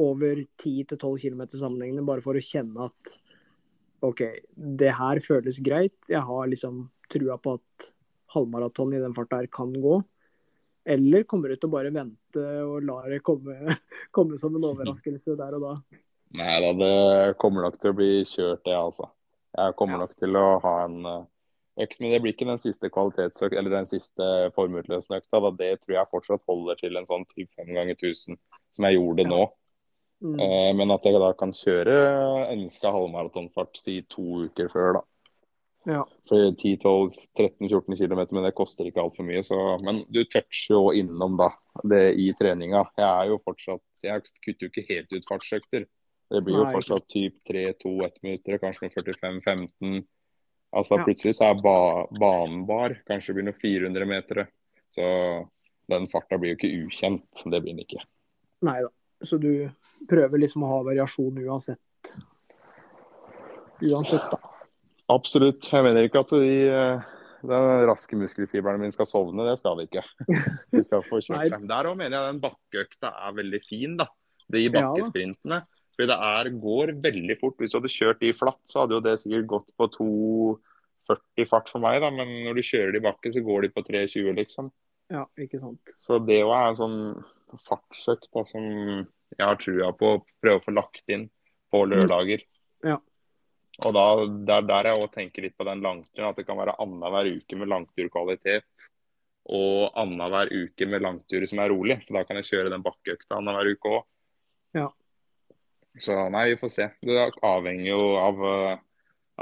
over 0.00 0.40
10-12 0.62 1.18
km 1.22 1.42
sammenhengende, 1.60 2.04
bare 2.08 2.24
for 2.24 2.38
å 2.38 2.42
kjenne 2.44 2.88
at 2.88 3.16
OK, 4.06 4.22
det 4.56 4.94
her 4.96 5.20
føles 5.20 5.58
greit. 5.60 5.98
Jeg 6.08 6.22
har 6.24 6.46
liksom 6.48 6.86
trua 7.12 7.36
på 7.42 7.58
at 7.58 7.90
halvmaraton 8.32 8.94
i 8.96 9.00
den 9.02 9.12
farta 9.16 9.42
her 9.42 9.48
kan 9.52 9.72
gå. 9.76 9.98
Eller 10.88 11.26
kommer 11.28 11.52
du 11.52 11.58
til 11.60 11.68
å 11.68 11.74
bare 11.74 11.90
vente 11.92 12.44
og 12.64 12.78
la 12.88 13.02
det 13.12 13.18
komme, 13.26 13.58
komme 14.16 14.38
som 14.40 14.56
en 14.56 14.64
overraskelse 14.70 15.36
der 15.36 15.58
og 15.58 15.66
da? 15.66 15.74
Nei 16.40 16.54
da, 16.64 16.70
det 16.78 17.36
kommer 17.42 17.66
nok 17.66 17.76
til 17.82 17.92
å 17.92 17.98
bli 17.98 18.10
kjørt, 18.24 18.62
det, 18.64 18.76
altså. 18.78 19.10
Jeg 19.58 19.76
kommer 19.76 19.98
Ja. 19.98 20.04
nok 20.06 20.16
til 20.16 20.38
å 20.38 20.46
ha 20.62 20.74
en 20.86 20.98
eh, 21.10 21.24
økt, 21.84 21.98
men 22.00 22.12
det 22.14 22.20
blir 22.22 22.32
ikke 22.36 22.46
den 22.48 22.60
siste 22.62 22.88
kvalitetsøkt, 22.94 23.56
eller 23.58 23.74
den 23.74 23.88
siste 23.90 24.26
formutløsende 24.54 25.18
økta. 25.20 25.40
Det 25.58 25.72
tror 25.82 25.96
jeg 25.98 26.10
fortsatt 26.12 26.46
holder 26.48 26.78
til 26.80 26.96
en 26.96 27.08
sånn 27.08 27.26
typ 27.34 27.50
5 27.58 27.74
ganger 27.74 27.98
1000, 27.98 28.38
som 28.70 28.86
jeg 28.88 28.96
gjorde 28.96 29.26
Ja. 29.26 29.32
nå. 29.34 29.42
Mm. 30.20 30.36
Eh, 30.36 30.72
men 30.76 30.92
at 30.92 31.06
jeg 31.06 31.20
da 31.20 31.30
kan 31.38 31.52
kjøre 31.56 31.94
ønska 32.52 32.92
halvmaratonfart 32.92 33.80
si 33.80 34.00
to 34.10 34.46
uker 34.48 34.68
før, 34.72 34.98
da. 34.98 35.06
Ja. 35.88 36.02
For 36.28 36.50
10-12-13-14 36.60 37.96
km, 37.96 38.20
men 38.36 38.44
det 38.44 38.52
koster 38.56 38.88
ikke 38.88 39.00
altfor 39.00 39.24
mye. 39.24 39.40
Så, 39.44 39.56
men 39.84 40.02
du 40.12 40.20
toucher 40.28 40.74
jo 40.76 40.82
innom 40.96 41.38
da, 41.40 41.48
det 41.88 42.02
i 42.20 42.28
treninga. 42.36 42.84
Jeg 43.00 43.08
er 43.08 43.30
jo 43.32 43.40
fortsatt 43.40 44.04
Jeg 44.04 44.26
kutter 44.44 44.66
jo 44.66 44.70
ikke 44.70 44.86
helt 44.90 45.16
ut 45.16 45.28
fartsøkter. 45.28 45.88
Det 46.30 46.42
blir 46.46 46.60
jo 46.60 46.66
Nei, 46.66 46.74
fortsatt 46.76 47.08
typ 47.10 47.40
3-2 47.48 47.94
1 48.06 48.20
minutter, 48.22 48.60
kanskje 48.62 48.86
noe 48.86 48.94
45-15. 49.00 50.04
Altså 50.70 51.00
Ja. 51.00 51.06
Plutselig 51.08 51.34
så 51.40 51.48
er 51.48 51.62
ba 51.64 52.06
banen 52.12 52.66
bar. 52.68 52.94
Kanskje 53.08 53.32
det 53.32 53.38
blir 53.40 53.48
noe 53.48 53.58
400 53.58 54.06
meter. 54.06 54.44
Så 54.94 55.08
den 55.90 56.06
farta 56.12 56.38
blir 56.38 56.54
jo 56.54 56.60
ikke 56.60 56.74
ukjent. 56.84 57.26
Det 57.42 57.58
blir 57.64 57.74
den 57.74 57.82
ikke. 57.82 58.04
Nei 58.68 58.78
da. 58.84 58.92
Så 59.22 59.36
du 59.40 59.52
prøver 60.08 60.40
liksom 60.40 60.64
å 60.64 60.70
ha 60.74 60.82
variasjon 60.86 61.40
uansett. 61.44 62.12
Uansett, 63.80 64.28
da. 64.32 64.38
Absolutt. 65.10 65.66
Jeg 65.72 65.84
mener 65.84 66.06
ikke 66.06 66.22
at 66.22 66.32
de, 66.38 66.54
de 67.50 67.58
raske 67.88 68.16
muskelfibrene 68.18 68.80
mine 68.80 68.94
skal 68.94 69.08
sovne. 69.10 69.44
Det 69.48 69.56
skal 69.60 69.80
de 69.80 69.88
ikke. 69.88 70.04
De 70.74 70.84
skal 70.84 71.04
få 71.06 71.20
kjørt 71.24 71.50
seg. 71.50 71.68
Der 71.68 71.90
òg 71.90 71.98
mener 71.98 72.16
jeg 72.16 72.34
den 72.34 72.42
bakkeøkta 72.44 73.12
er 73.26 73.36
veldig 73.40 73.62
fin, 73.66 73.96
da. 74.00 74.08
De 74.50 74.64
bakkesprintene. 74.72 75.62
Fordi 75.96 76.08
det 76.08 76.18
er, 76.30 76.50
går 76.62 76.94
veldig 77.04 77.36
fort. 77.40 77.58
Hvis 77.60 77.74
du 77.74 77.80
hadde 77.80 77.92
kjørt 77.92 78.22
de 78.22 78.32
flatt, 78.36 78.60
så 78.68 78.84
hadde 78.84 78.96
jo 78.96 79.04
det 79.04 79.18
sikkert 79.20 79.50
gått 79.50 79.66
på 79.76 79.88
2,40 79.98 81.50
fart 81.50 81.72
for 81.72 81.82
meg, 81.82 81.98
da. 82.04 82.12
Men 82.14 82.30
når 82.46 82.56
du 82.56 82.64
kjører 82.64 82.94
de 82.96 83.02
bakke, 83.04 83.32
så 83.34 83.42
går 83.44 83.66
de 83.66 83.72
på 83.74 83.84
3,20, 83.88 84.30
liksom. 84.38 84.70
Ja, 85.10 85.26
ikke 85.42 85.58
sant. 85.60 85.92
Så 85.98 86.20
det 86.22 86.38
òg 86.46 86.54
er 86.54 86.70
en 86.70 86.78
sånn 86.78 86.98
fartsøkt 87.58 88.30
da, 88.30 88.44
som 88.46 88.64
jeg 89.36 89.42
har 89.42 89.58
trua 89.60 89.90
på 89.96 90.14
å 90.14 90.22
prøve 90.42 90.60
å 90.60 90.64
få 90.64 90.74
lagt 90.74 91.12
inn 91.12 91.28
på 91.70 91.82
lørdager. 91.86 92.44
Ja. 92.86 92.98
Og 93.86 93.94
da, 93.96 94.06
der, 94.48 94.64
der 94.68 94.90
jeg 94.90 95.00
også 95.00 95.14
tenker 95.14 95.46
litt 95.46 95.56
på 95.58 95.66
den 95.68 95.82
langturen, 95.84 96.28
at 96.28 96.38
det 96.38 96.46
kan 96.48 96.58
være 96.60 96.76
annenhver 96.82 97.30
uke 97.32 97.58
med 97.58 97.70
langturkvalitet. 97.72 98.88
Og 99.50 99.96
annenhver 99.98 100.50
uke 100.52 100.88
med 100.90 101.04
langturer 101.04 101.48
som 101.48 101.62
er 101.62 101.72
rolig, 101.72 102.00
for 102.04 102.18
da 102.18 102.24
kan 102.28 102.40
jeg 102.40 102.50
kjøre 102.50 102.72
den 102.74 102.84
bakkeøkta 102.84 103.38
annenhver 103.38 103.72
uke 103.72 103.94
òg. 103.96 104.08
Ja. 104.76 104.88
Så 106.00 106.16
nei, 106.30 106.50
vi 106.52 106.58
får 106.60 106.72
se. 106.74 106.88
Det 107.02 107.30
avhenger 107.46 107.88
jo 107.88 108.02
av, 108.20 108.44
eh, 108.46 108.82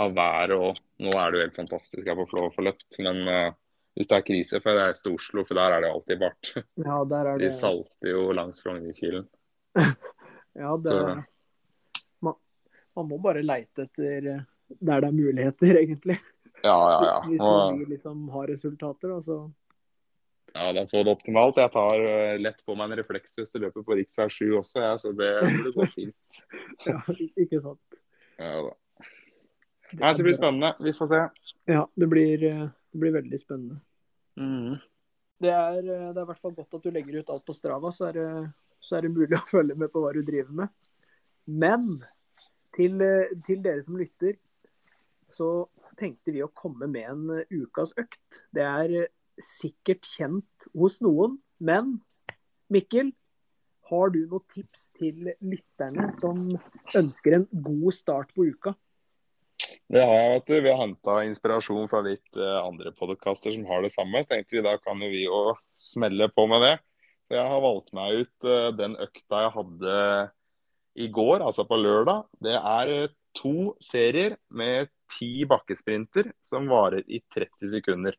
av 0.05 0.15
været 0.17 0.55
og 0.57 0.85
Nå 0.99 1.13
er 1.15 1.31
det 1.31 1.39
jo 1.39 1.43
helt 1.45 1.59
fantastisk 1.59 2.09
her 2.11 2.17
på 2.19 2.25
Flå 2.27 2.49
få 2.51 2.65
løpt, 2.67 2.97
men 3.05 3.21
eh, 3.31 3.53
hvis 3.99 4.07
det 4.07 4.15
er 4.15 4.27
krise, 4.27 4.61
For 4.63 4.71
jeg 4.71 4.87
reise 4.87 5.03
til 5.03 5.17
Oslo, 5.19 5.43
for 5.49 5.59
der 5.59 5.75
er 5.75 5.83
det 5.83 5.91
alltid 5.91 6.21
bart. 6.21 6.53
Ja, 6.79 6.99
der 7.11 7.33
er 7.33 7.39
De 7.41 7.49
det 7.49 7.55
salter 7.59 8.13
jo 8.13 8.29
langs 8.37 8.63
Frognerkilen. 8.63 9.27
Ja, 10.59 10.73
det 10.83 10.91
Så- 10.91 11.23
man, 12.25 12.35
man 12.97 13.07
må 13.07 13.19
bare 13.23 13.43
leite 13.45 13.85
etter 13.87 14.27
eh, 14.33 14.41
der 14.81 15.01
det 15.05 15.09
er 15.09 15.15
muligheter, 15.15 15.77
egentlig. 15.83 16.17
Ja, 16.65 16.75
ja, 16.75 16.99
ja. 17.07 17.19
Hvis 17.29 17.41
man 17.43 17.77
og... 17.83 17.89
liksom 17.89 18.25
har 18.35 18.49
resultater, 18.51 19.13
da, 19.13 19.21
så 19.23 19.37
Ja, 20.55 20.73
da 20.73 20.83
får 20.91 21.05
det 21.05 21.13
optimalt. 21.13 21.61
Jeg 21.61 21.71
tar 21.77 22.03
eh, 22.09 22.39
lett 22.41 22.65
på 22.67 22.75
meg 22.75 22.91
en 22.91 22.99
refleksvest 23.03 23.55
og 23.59 23.67
løper 23.67 23.85
på 23.87 23.95
rv. 23.99 24.05
7 24.09 24.57
også, 24.59 24.83
ja, 24.83 24.95
så 24.99 25.13
det 25.15 25.31
burde 25.45 25.75
gå 25.77 25.87
fint. 25.93 26.41
Ja, 26.89 26.99
ikke 27.39 27.61
sant. 27.63 28.01
Ja, 28.39 28.55
da. 28.67 28.73
Nei, 29.99 30.11
så 30.13 30.17
det 30.19 30.27
blir 30.27 30.39
spennende. 30.39 30.73
Vi 30.83 30.93
får 30.97 31.11
se. 31.13 31.21
Ja, 31.71 31.85
det 31.95 32.09
blir, 32.11 32.43
eh, 32.51 32.67
det 32.93 32.99
blir 33.05 33.15
veldig 33.15 33.39
spennende. 33.41 33.79
Mm. 34.39 34.79
Det 35.43 35.51
er, 35.51 35.79
eh, 35.79 36.09
det 36.11 36.19
er 36.19 36.25
i 36.25 36.31
hvert 36.31 36.43
fall 36.43 36.55
godt 36.57 36.79
at 36.79 36.85
du 36.85 36.91
legger 36.95 37.21
ut 37.21 37.33
alt 37.35 37.47
på 37.47 37.57
Strava, 37.57 37.93
så 37.95 38.09
er, 38.09 38.19
det, 38.19 38.29
så 38.81 38.99
er 38.99 39.07
det 39.07 39.15
mulig 39.15 39.37
å 39.41 39.49
følge 39.51 39.77
med 39.79 39.93
på 39.95 40.03
hva 40.03 40.15
du 40.17 40.23
driver 40.27 40.63
med. 40.63 40.75
Men 41.47 41.89
til, 42.77 43.01
eh, 43.05 43.35
til 43.47 43.63
dere 43.65 43.85
som 43.87 43.99
lytter, 43.99 44.39
så 45.29 45.69
tenkte 45.99 46.33
vi 46.35 46.43
å 46.45 46.53
komme 46.55 46.87
med 46.91 47.11
en 47.11 47.45
ukas 47.51 47.93
økt. 47.99 48.43
Det 48.55 48.65
er 48.65 49.09
sikkert 49.43 50.07
kjent 50.07 50.69
hos 50.75 50.99
noen, 51.05 51.39
men 51.59 51.99
Mikkel, 52.73 53.13
har 53.89 54.11
du 54.13 54.19
noen 54.29 54.45
tips 54.53 54.91
til 54.99 55.31
lytterne 55.41 56.11
som 56.17 56.43
ønsker 56.99 57.39
en 57.39 57.47
god 57.65 57.95
start 57.97 58.35
på 58.37 58.45
uka? 58.51 58.75
Det 59.89 60.03
har 60.05 60.15
jeg, 60.15 60.33
vet 60.35 60.51
du. 60.51 60.57
Vi 60.63 60.71
har 60.71 60.81
henta 60.83 61.15
inspirasjon 61.27 61.89
fra 61.91 62.03
litt 62.05 62.39
uh, 62.39 62.61
andre 62.63 62.93
podkaster 62.97 63.55
som 63.55 63.65
har 63.71 63.83
det 63.85 63.93
samme. 63.95 64.23
Tenkte 64.29 64.59
vi 64.59 64.65
Da 64.65 64.77
kan 64.83 65.01
jo 65.03 65.11
vi 65.13 65.25
òg 65.27 65.57
smelle 65.81 66.29
på 66.35 66.47
med 66.51 66.65
det. 66.65 66.75
Så 67.29 67.37
jeg 67.37 67.53
har 67.53 67.65
valgt 67.65 67.95
meg 67.97 68.23
ut 68.23 68.49
uh, 68.49 68.69
den 68.77 68.97
økta 69.01 69.45
jeg 69.47 69.55
hadde 69.57 69.97
i 70.99 71.09
går, 71.15 71.43
altså 71.47 71.65
på 71.69 71.79
lørdag. 71.79 72.29
Det 72.45 72.55
er 72.59 72.95
uh, 72.95 73.17
to 73.39 73.75
serier 73.85 74.39
med 74.49 74.93
ti 75.13 75.45
bakkesprinter 75.49 76.33
som 76.47 76.69
varer 76.71 77.05
i 77.07 77.23
30 77.35 77.75
sekunder. 77.79 78.17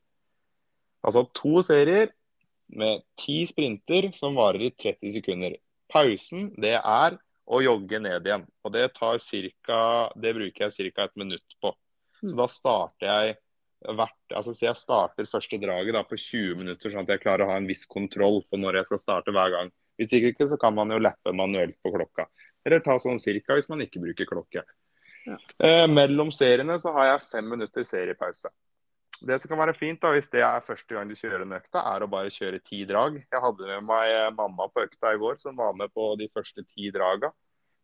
Altså 1.06 1.24
to 1.36 1.62
serier 1.66 2.12
med 2.70 3.06
ti 3.18 3.42
sprinter 3.50 4.10
som 4.18 4.38
varer 4.38 4.68
i 4.68 4.74
30 4.76 5.16
sekunder. 5.20 5.56
Pausen 5.90 6.50
det 6.62 6.76
er 6.78 7.18
å 7.50 7.60
jogge 7.64 8.00
ned 8.02 8.28
igjen. 8.28 8.46
Og 8.64 8.74
det, 8.76 8.88
tar 8.98 9.20
cirka, 9.24 9.80
det 10.16 10.34
bruker 10.38 10.68
jeg 10.68 10.94
ca. 10.94 11.08
et 11.08 11.20
minutt 11.20 11.56
på. 11.62 11.74
Så 12.20 12.36
da 12.38 12.48
starter 12.52 13.10
jeg 13.10 13.38
hvert, 13.96 14.34
altså 14.36 14.54
så 14.54 14.66
jeg 14.66 14.78
starter 14.78 15.30
første 15.32 15.58
draget 15.62 15.96
da, 15.96 16.04
på 16.04 16.18
20 16.20 16.60
minutter, 16.60 16.92
sånn 16.92 17.06
at 17.06 17.14
jeg 17.14 17.24
klarer 17.24 17.46
å 17.46 17.54
ha 17.54 17.60
en 17.62 17.70
viss 17.70 17.86
kontroll 17.90 18.42
på 18.50 18.60
når 18.60 18.82
jeg 18.82 18.90
skal 18.90 19.02
starte 19.02 19.34
hver 19.36 19.54
gang. 19.56 19.72
Hvis 20.00 20.14
ikke 20.16 20.50
så 20.52 20.60
kan 20.60 20.76
man 20.76 20.92
jo 20.92 21.00
lappe 21.02 21.32
manuelt 21.36 21.78
på 21.84 21.94
klokka. 21.96 22.28
Eller 22.68 22.84
ta 22.84 22.98
sånn 23.00 23.20
cirka 23.22 23.56
hvis 23.56 23.72
man 23.72 23.82
ikke 23.84 24.04
bruker 24.04 24.28
klokke. 24.28 24.66
Ja. 25.26 25.38
Eh, 25.64 25.86
mellom 25.92 26.32
seriene 26.36 26.78
så 26.80 26.94
har 26.96 27.14
jeg 27.14 27.26
fem 27.32 27.50
minutter 27.56 27.88
seriepause. 27.88 28.52
Det 29.20 29.36
som 29.42 29.52
kan 29.52 29.60
være 29.60 29.76
fint 29.76 30.00
da, 30.00 30.14
hvis 30.16 30.30
det 30.32 30.42
er 30.46 30.64
første 30.64 30.96
gang 30.96 31.10
du 31.10 31.16
kjører 31.18 31.44
en 31.44 31.56
økta, 31.58 31.82
er 31.92 32.06
å 32.06 32.08
bare 32.12 32.32
kjøre 32.32 32.62
ti 32.64 32.86
drag. 32.88 33.18
Jeg 33.20 33.42
hadde 33.44 33.68
med 33.68 33.84
meg 33.90 34.36
mamma 34.38 34.70
på 34.72 34.86
økta 34.86 35.12
i 35.16 35.20
går, 35.20 35.40
som 35.42 35.58
var 35.60 35.74
med 35.76 35.92
på 35.92 36.14
de 36.20 36.30
første 36.32 36.64
ti 36.70 36.88
draga. 36.96 37.32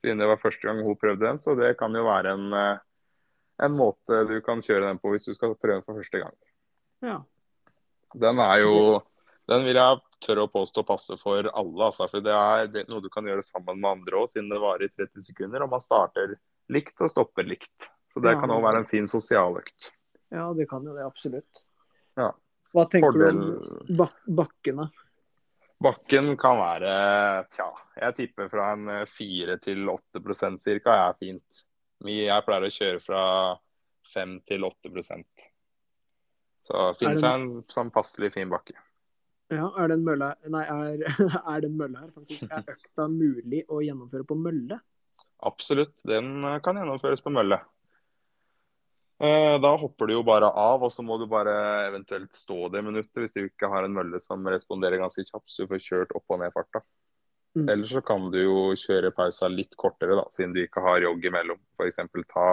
Siden 0.04 0.22
det 0.22 0.30
var 0.30 0.40
første 0.40 0.64
gang 0.68 0.80
hun 0.86 0.96
prøvde 1.00 1.26
den, 1.26 1.42
så 1.44 1.56
det 1.60 1.74
kan 1.80 1.94
jo 1.98 2.06
være 2.08 2.36
en, 2.38 2.54
eh, 2.54 2.78
en 3.68 3.76
måte 3.76 4.22
du 4.30 4.40
kan 4.46 4.64
kjøre 4.64 4.88
den 4.88 5.00
på 5.02 5.12
hvis 5.12 5.28
du 5.28 5.34
skal 5.36 5.56
prøve 5.56 5.82
den 5.82 5.84
for 5.88 6.00
første 6.00 6.24
gang. 6.24 6.36
Ja. 7.04 7.20
Den 8.16 8.40
er 8.40 8.62
jo 8.64 9.04
Den 9.46 9.62
vil 9.62 9.76
jeg 9.78 10.00
tørre 10.26 10.48
å 10.48 10.50
påstå 10.50 10.82
passer 10.88 11.20
for 11.22 11.46
alle. 11.46 11.84
Altså, 11.86 12.08
for 12.10 12.24
det 12.26 12.34
er, 12.34 12.66
det 12.66 12.88
noe 12.90 12.98
du 13.04 13.12
kan 13.14 13.28
gjøre 13.30 13.44
sammen 13.46 13.78
med 13.78 13.92
andre 13.92 14.18
òg, 14.24 14.32
siden 14.32 14.50
det 14.50 14.58
varer 14.58 14.88
i 14.88 14.90
30 14.90 15.22
sekunder. 15.22 15.62
Og 15.62 15.70
man 15.70 15.84
starter 15.84 16.34
likt 16.74 16.98
og 16.98 17.12
stopper 17.12 17.46
likt. 17.46 17.92
Så 18.10 18.24
det 18.24 18.34
Ja. 18.34 18.40
kan 18.42 18.50
òg 18.50 18.64
være 18.64 18.80
en 18.82 18.90
fin 18.90 19.06
sosialøkt. 19.06 19.92
Ja, 20.36 20.46
det 20.54 20.68
kan 20.70 20.86
jo 20.86 20.94
det, 20.96 21.06
absolutt. 21.06 21.64
Ja. 22.20 22.30
Hva 22.74 22.86
tenker 22.92 23.20
du 23.20 23.26
om 23.30 23.98
bak 23.98 24.22
bakkene? 24.28 24.90
Bakken 25.86 26.38
kan 26.40 26.58
være 26.58 26.92
tja, 27.52 27.68
jeg 28.00 28.16
tipper 28.20 28.48
fra 28.50 28.72
en 28.74 28.88
4 29.12 29.58
til 29.64 29.90
8 29.92 30.56
cirka 30.64 30.96
er 31.10 31.18
fint. 31.20 31.62
Jeg 32.08 32.46
pleier 32.48 32.68
å 32.68 32.72
kjøre 32.72 33.04
fra 33.04 33.22
5 34.14 34.40
til 34.48 34.64
8% 34.68 35.46
Så 36.68 36.82
finn 37.00 37.20
seg 37.20 37.30
en 37.30 37.48
sånn 37.72 37.92
passelig 37.94 38.32
fin 38.36 38.52
bakke. 38.52 38.76
Ja, 39.54 39.68
er 39.78 39.92
det 39.92 40.00
en 40.00 40.06
mølle? 40.08 40.32
Nei, 40.50 40.64
er, 40.64 41.04
er 41.54 41.62
det 41.62 41.70
en 41.70 41.78
mølle 41.78 42.02
her, 42.02 42.12
faktisk? 42.16 42.48
Er 42.50 42.66
økta 42.76 43.08
mulig 43.12 43.62
å 43.70 43.82
gjennomføre 43.86 44.26
på 44.28 44.38
mølle? 44.40 44.80
Absolutt, 45.46 45.94
den 46.08 46.40
eh, 46.48 46.60
kan 46.66 46.80
gjennomføres 46.80 47.22
på 47.22 47.34
mølle. 47.36 47.60
Eh, 49.24 49.56
Da 49.62 49.72
hopper 49.80 50.08
du 50.08 50.14
jo 50.18 50.24
bare 50.28 50.50
av, 50.52 50.84
og 50.84 50.92
så 50.92 51.04
må 51.06 51.18
du 51.20 51.26
bare 51.32 51.56
eventuelt 51.88 52.34
stå 52.36 52.68
det 52.74 52.84
minuttet 52.84 53.22
hvis 53.22 53.36
du 53.36 53.46
ikke 53.46 53.70
har 53.72 53.88
en 53.88 53.96
mølle 53.96 54.20
som 54.20 54.44
responderer 54.44 55.00
ganske 55.00 55.24
kjapt, 55.24 55.48
så 55.52 55.64
du 55.64 55.72
får 55.72 55.84
kjørt 55.86 56.16
opp 56.18 56.36
og 56.36 56.42
ned 56.42 56.52
farta. 56.56 56.84
Mm. 57.56 57.70
Eller 57.70 57.88
så 57.88 58.02
kan 58.04 58.28
du 58.32 58.42
jo 58.42 58.58
kjøre 58.76 59.14
pausa 59.16 59.48
litt 59.48 59.78
kortere, 59.80 60.18
da, 60.20 60.26
siden 60.36 60.52
du 60.54 60.60
ikke 60.66 60.84
har 60.84 61.06
jogg 61.06 61.24
imellom. 61.32 61.62
F.eks. 61.80 62.02
ta 62.28 62.50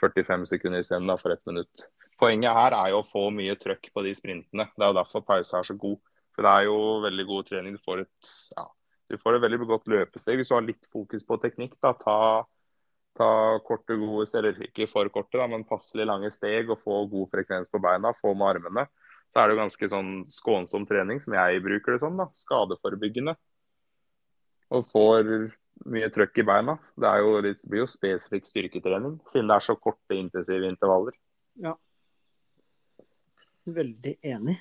45 0.00 0.46
sekunder 0.48 0.80
isteden 0.80 1.12
for 1.20 1.34
ett 1.34 1.44
minutt. 1.48 1.88
Poenget 2.16 2.56
her 2.56 2.72
er 2.72 2.94
jo 2.94 3.02
å 3.02 3.06
få 3.06 3.26
mye 3.34 3.58
trøkk 3.60 3.90
på 3.92 4.04
de 4.06 4.14
sprintene. 4.16 4.70
Det 4.72 4.84
er 4.84 4.92
jo 4.92 4.96
derfor 4.96 5.24
pausa 5.28 5.60
er 5.60 5.68
så 5.68 5.76
god. 5.76 6.00
For 6.32 6.44
det 6.44 6.52
er 6.52 6.68
jo 6.68 6.78
veldig 7.04 7.26
god 7.28 7.48
trening. 7.48 7.76
Du 7.76 7.84
får 7.84 8.06
et, 8.06 8.30
ja, 8.56 8.64
du 9.12 9.18
får 9.20 9.36
et 9.36 9.44
veldig 9.44 9.68
godt 9.68 9.88
løpesteg. 9.92 10.40
Hvis 10.40 10.48
du 10.48 10.56
har 10.56 10.64
litt 10.64 10.88
fokus 10.92 11.24
på 11.28 11.36
teknikk, 11.42 11.76
da, 11.84 11.92
ta, 12.00 12.16
ta 13.16 13.58
korte, 13.66 13.96
gode 13.98 14.26
eller 14.38 14.62
ikke 14.68 14.86
for 14.90 15.08
korte, 15.12 15.38
da, 15.40 15.48
men 15.50 15.66
passelig 15.68 16.06
lange 16.08 16.30
steg 16.34 16.70
og 16.70 16.80
få 16.80 17.02
god 17.10 17.30
frekvens 17.32 17.72
på 17.72 17.80
beina, 17.82 18.14
få 18.16 18.34
med 18.34 18.56
armene. 18.56 18.86
Så 19.32 19.40
er 19.40 19.48
det 19.48 19.56
jo 19.56 19.60
ganske 19.60 19.88
sånn 19.92 20.10
skånsom 20.32 20.86
trening, 20.88 21.20
som 21.20 21.34
jeg 21.36 21.62
bruker 21.64 21.94
det 21.94 22.02
sånn. 22.02 22.16
da, 22.20 22.28
Skadeforebyggende. 22.36 23.36
Og 24.76 24.86
får 24.90 25.32
mye 25.92 26.08
trøkk 26.12 26.40
i 26.40 26.46
beina. 26.48 26.76
Det, 26.96 27.08
er 27.10 27.24
jo 27.24 27.34
det 27.44 27.56
blir 27.68 27.84
jo 27.84 27.90
spesifikk 27.90 28.48
styrketrening, 28.48 29.18
siden 29.30 29.50
det 29.50 29.58
er 29.58 29.66
så 29.66 29.76
korte, 29.76 30.16
intensive 30.16 30.70
intervaller. 30.70 31.16
Ja. 31.60 31.74
Veldig 33.66 34.16
enig. 34.24 34.56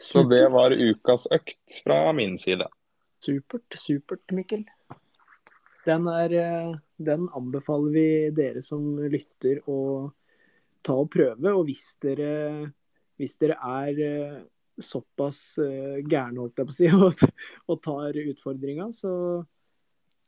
Så 0.00 0.22
det 0.24 0.46
var 0.52 0.72
ukas 0.72 1.26
økt 1.32 1.80
fra 1.84 2.12
min 2.16 2.38
side. 2.40 2.66
Supert, 3.20 3.76
supert, 3.76 4.24
Mikkel. 4.32 4.64
Den, 5.86 6.06
er, 6.12 6.32
eh, 6.36 6.72
den 6.96 7.28
anbefaler 7.36 7.94
vi 7.94 8.08
dere 8.36 8.62
som 8.64 8.98
lytter 9.00 9.62
å 9.70 10.10
ta 10.84 10.96
og 11.00 11.10
prøve. 11.12 11.54
Og 11.54 11.64
hvis 11.68 11.94
dere, 12.02 12.70
hvis 13.20 13.36
dere 13.40 13.56
er 13.64 14.02
eh, 14.04 14.38
såpass 14.80 15.42
eh, 15.64 16.00
gærne, 16.04 16.42
holdt 16.42 16.60
jeg 16.60 16.68
på 16.68 16.74
å 16.74 16.78
si, 16.78 16.90
og, 16.96 17.24
og 17.72 17.82
tar 17.84 18.20
utfordringa, 18.24 18.90
så 18.96 19.12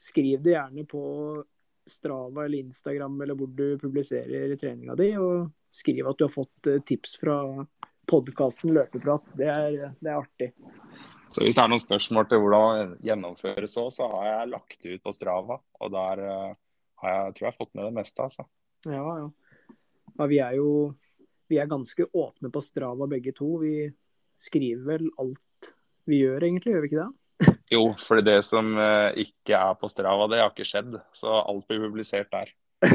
skriv 0.02 0.42
det 0.42 0.56
gjerne 0.56 0.86
på 0.88 1.02
Strava 1.88 2.44
eller 2.46 2.62
Instagram 2.62 3.20
eller 3.24 3.38
hvor 3.38 3.50
du 3.50 3.76
publiserer 3.80 4.54
treninga 4.58 4.94
di, 4.98 5.12
og 5.18 5.50
skriv 5.74 6.08
at 6.08 6.18
du 6.18 6.26
har 6.26 6.32
fått 6.32 6.68
tips 6.86 7.16
fra 7.20 7.36
podkasten 8.10 8.72
Løpeprat. 8.74 9.32
Det 9.38 9.48
er, 9.50 9.78
det 9.98 10.10
er 10.10 10.20
artig. 10.20 10.52
Så 11.32 11.44
hvis 11.44 11.56
det 11.56 11.62
er 11.64 11.70
noen 11.72 11.80
spørsmål 11.80 12.26
til 12.28 12.42
hvordan 12.42 12.92
det 12.92 13.08
gjennomføres 13.08 13.78
òg, 13.80 13.92
så 13.94 14.08
har 14.14 14.26
jeg 14.28 14.50
lagt 14.52 14.78
det 14.84 14.96
ut 14.96 15.04
på 15.06 15.14
Strava. 15.16 15.58
Og 15.80 15.94
der 15.94 16.24
eh, 16.26 16.50
har 17.02 17.14
jeg, 17.16 17.36
tror 17.36 17.46
jeg 17.46 17.52
har 17.52 17.60
fått 17.60 17.72
med 17.78 17.88
det 17.88 17.94
meste, 17.96 18.26
altså. 18.26 18.46
Ja, 18.88 19.06
ja. 19.22 19.30
ja 20.18 20.28
vi 20.28 20.42
er 20.44 20.58
jo 20.58 20.72
vi 21.52 21.58
er 21.60 21.68
ganske 21.68 22.06
åpne 22.16 22.48
på 22.52 22.62
Strava 22.64 23.08
begge 23.10 23.34
to. 23.36 23.58
Vi 23.60 23.90
skriver 24.40 24.86
vel 24.86 25.10
alt 25.20 25.72
vi 26.08 26.22
gjør, 26.22 26.42
egentlig, 26.46 26.72
gjør 26.72 26.84
vi 26.84 26.88
ikke 26.90 27.02
det? 27.02 27.10
Jo, 27.72 27.82
for 28.00 28.22
det 28.24 28.38
som 28.46 28.72
eh, 28.78 29.22
ikke 29.24 29.56
er 29.58 29.76
på 29.78 29.90
Strava, 29.90 30.26
det 30.30 30.40
har 30.42 30.52
ikke 30.52 30.66
skjedd. 30.68 30.96
Så 31.14 31.30
alt 31.30 31.66
blir 31.68 31.84
publisert 31.86 32.32
der. 32.32 32.52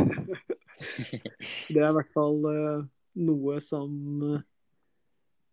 Det 0.78 1.80
er 1.80 1.88
i 1.88 1.96
hvert 1.96 2.12
fall 2.14 2.44
eh, 2.52 2.84
noe 3.26 3.56
som 3.66 3.90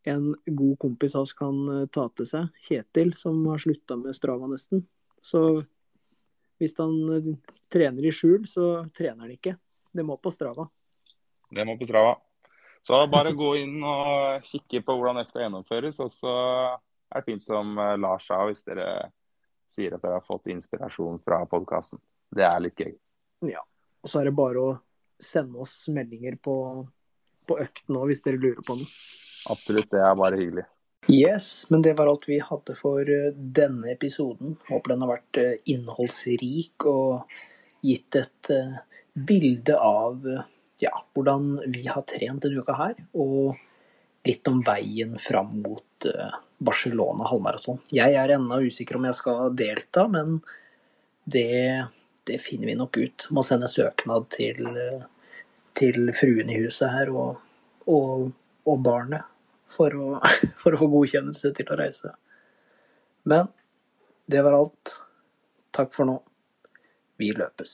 en 0.04 0.34
god 0.44 0.78
kompis 0.78 1.14
av 1.14 1.22
oss 1.22 1.32
kan 1.32 1.56
eh, 1.72 1.86
ta 1.92 2.08
til 2.16 2.28
seg. 2.28 2.50
Kjetil, 2.66 3.14
som 3.16 3.40
har 3.48 3.62
slutta 3.62 3.96
med 3.96 4.16
Strava 4.16 4.48
nesten. 4.50 4.84
Så 5.24 5.40
hvis 6.60 6.76
han 6.78 6.94
eh, 7.14 7.30
trener 7.72 8.04
i 8.04 8.12
skjul, 8.12 8.44
så 8.48 8.86
trener 8.96 9.24
han 9.24 9.34
ikke. 9.34 9.56
Det 9.94 10.04
må 10.04 10.18
på 10.20 10.32
Strava. 10.34 10.68
Det 11.54 11.64
må 11.64 11.78
på 11.80 11.88
Strava. 11.88 12.18
Så 12.84 13.00
bare 13.08 13.32
gå 13.32 13.54
inn 13.62 13.78
og 13.80 14.44
kikke 14.44 14.82
på 14.84 14.98
hvordan 14.98 15.22
dette 15.22 15.40
gjennomføres. 15.40 16.02
Og 16.04 16.12
så 16.12 16.34
er 16.36 17.22
det 17.22 17.28
fint 17.30 17.44
som 17.44 17.78
eh, 17.80 17.96
Lars 18.00 18.28
sa, 18.28 18.42
hvis 18.44 18.66
dere 18.68 18.88
sier 19.72 19.96
at 19.96 20.04
dere 20.04 20.20
har 20.20 20.26
fått 20.26 20.52
inspirasjon 20.52 21.22
fra 21.24 21.40
podkasten. 21.48 22.02
Det 22.34 22.44
er 22.44 22.60
litt 22.60 22.78
gøy. 22.78 22.92
Ja. 23.48 23.64
Og 24.04 24.10
så 24.12 24.20
er 24.20 24.28
det 24.28 24.36
bare 24.36 24.60
å 24.60 24.76
sende 25.16 25.64
oss 25.64 25.86
meldinger 25.88 26.36
på, 26.42 26.54
på 27.48 27.56
økt 27.62 27.88
nå, 27.88 28.04
hvis 28.10 28.20
dere 28.24 28.42
lurer 28.42 28.60
på 28.66 28.76
noe. 28.82 29.22
Absolutt, 29.50 29.90
det 29.92 30.00
er 30.00 30.16
bare 30.16 30.38
hyggelig. 30.40 30.64
Yes, 31.08 31.70
men 31.70 31.82
det 31.82 31.92
var 31.98 32.08
alt 32.08 32.28
vi 32.28 32.38
hadde 32.40 32.74
for 32.78 33.04
eh, 33.10 33.32
denne 33.34 33.92
episoden. 33.92 34.56
Håper 34.70 34.94
den 34.94 35.04
har 35.04 35.12
vært 35.12 35.40
eh, 35.40 35.56
innholdsrik 35.68 36.86
og 36.88 37.34
gitt 37.84 38.16
et 38.16 38.50
eh, 38.54 38.78
bilde 39.12 39.76
av 39.76 40.24
ja, 40.80 40.94
hvordan 41.12 41.58
vi 41.74 41.84
har 41.90 42.06
trent 42.08 42.46
denne 42.46 42.64
uka 42.64 42.76
her. 42.78 42.94
Og 43.12 43.52
litt 44.24 44.48
om 44.48 44.62
veien 44.64 45.18
fram 45.20 45.58
mot 45.60 46.06
Barcelona 46.64 47.28
halvmaraton. 47.28 47.82
Jeg 47.92 48.16
er 48.16 48.32
ennå 48.38 48.62
usikker 48.64 48.96
om 48.96 49.04
jeg 49.04 49.18
skal 49.18 49.52
delta, 49.56 50.06
men 50.08 50.38
det, 51.28 51.84
det 52.24 52.40
finner 52.40 52.70
vi 52.70 52.78
nok 52.80 52.96
ut. 52.96 53.26
Må 53.36 53.44
sende 53.44 53.68
søknad 53.68 54.30
til, 54.32 54.64
til 55.76 56.08
fruen 56.16 56.48
i 56.48 56.56
huset 56.64 56.88
her 56.96 57.12
og, 57.12 57.44
og, 57.84 58.32
og 58.64 58.80
barnet 58.88 59.28
for 59.74 59.96
å, 59.98 60.08
for 60.62 60.74
å 60.74 60.80
få 60.82 60.90
godkjennelse 60.92 61.52
til 61.58 61.72
å 61.72 61.78
reise. 61.80 62.14
Men 63.28 63.50
det 64.30 64.44
var 64.44 64.56
alt. 64.58 64.98
Takk 65.74 65.92
for 65.94 66.08
nå. 66.08 66.20
Vi 67.18 67.32
løpes. 67.34 67.72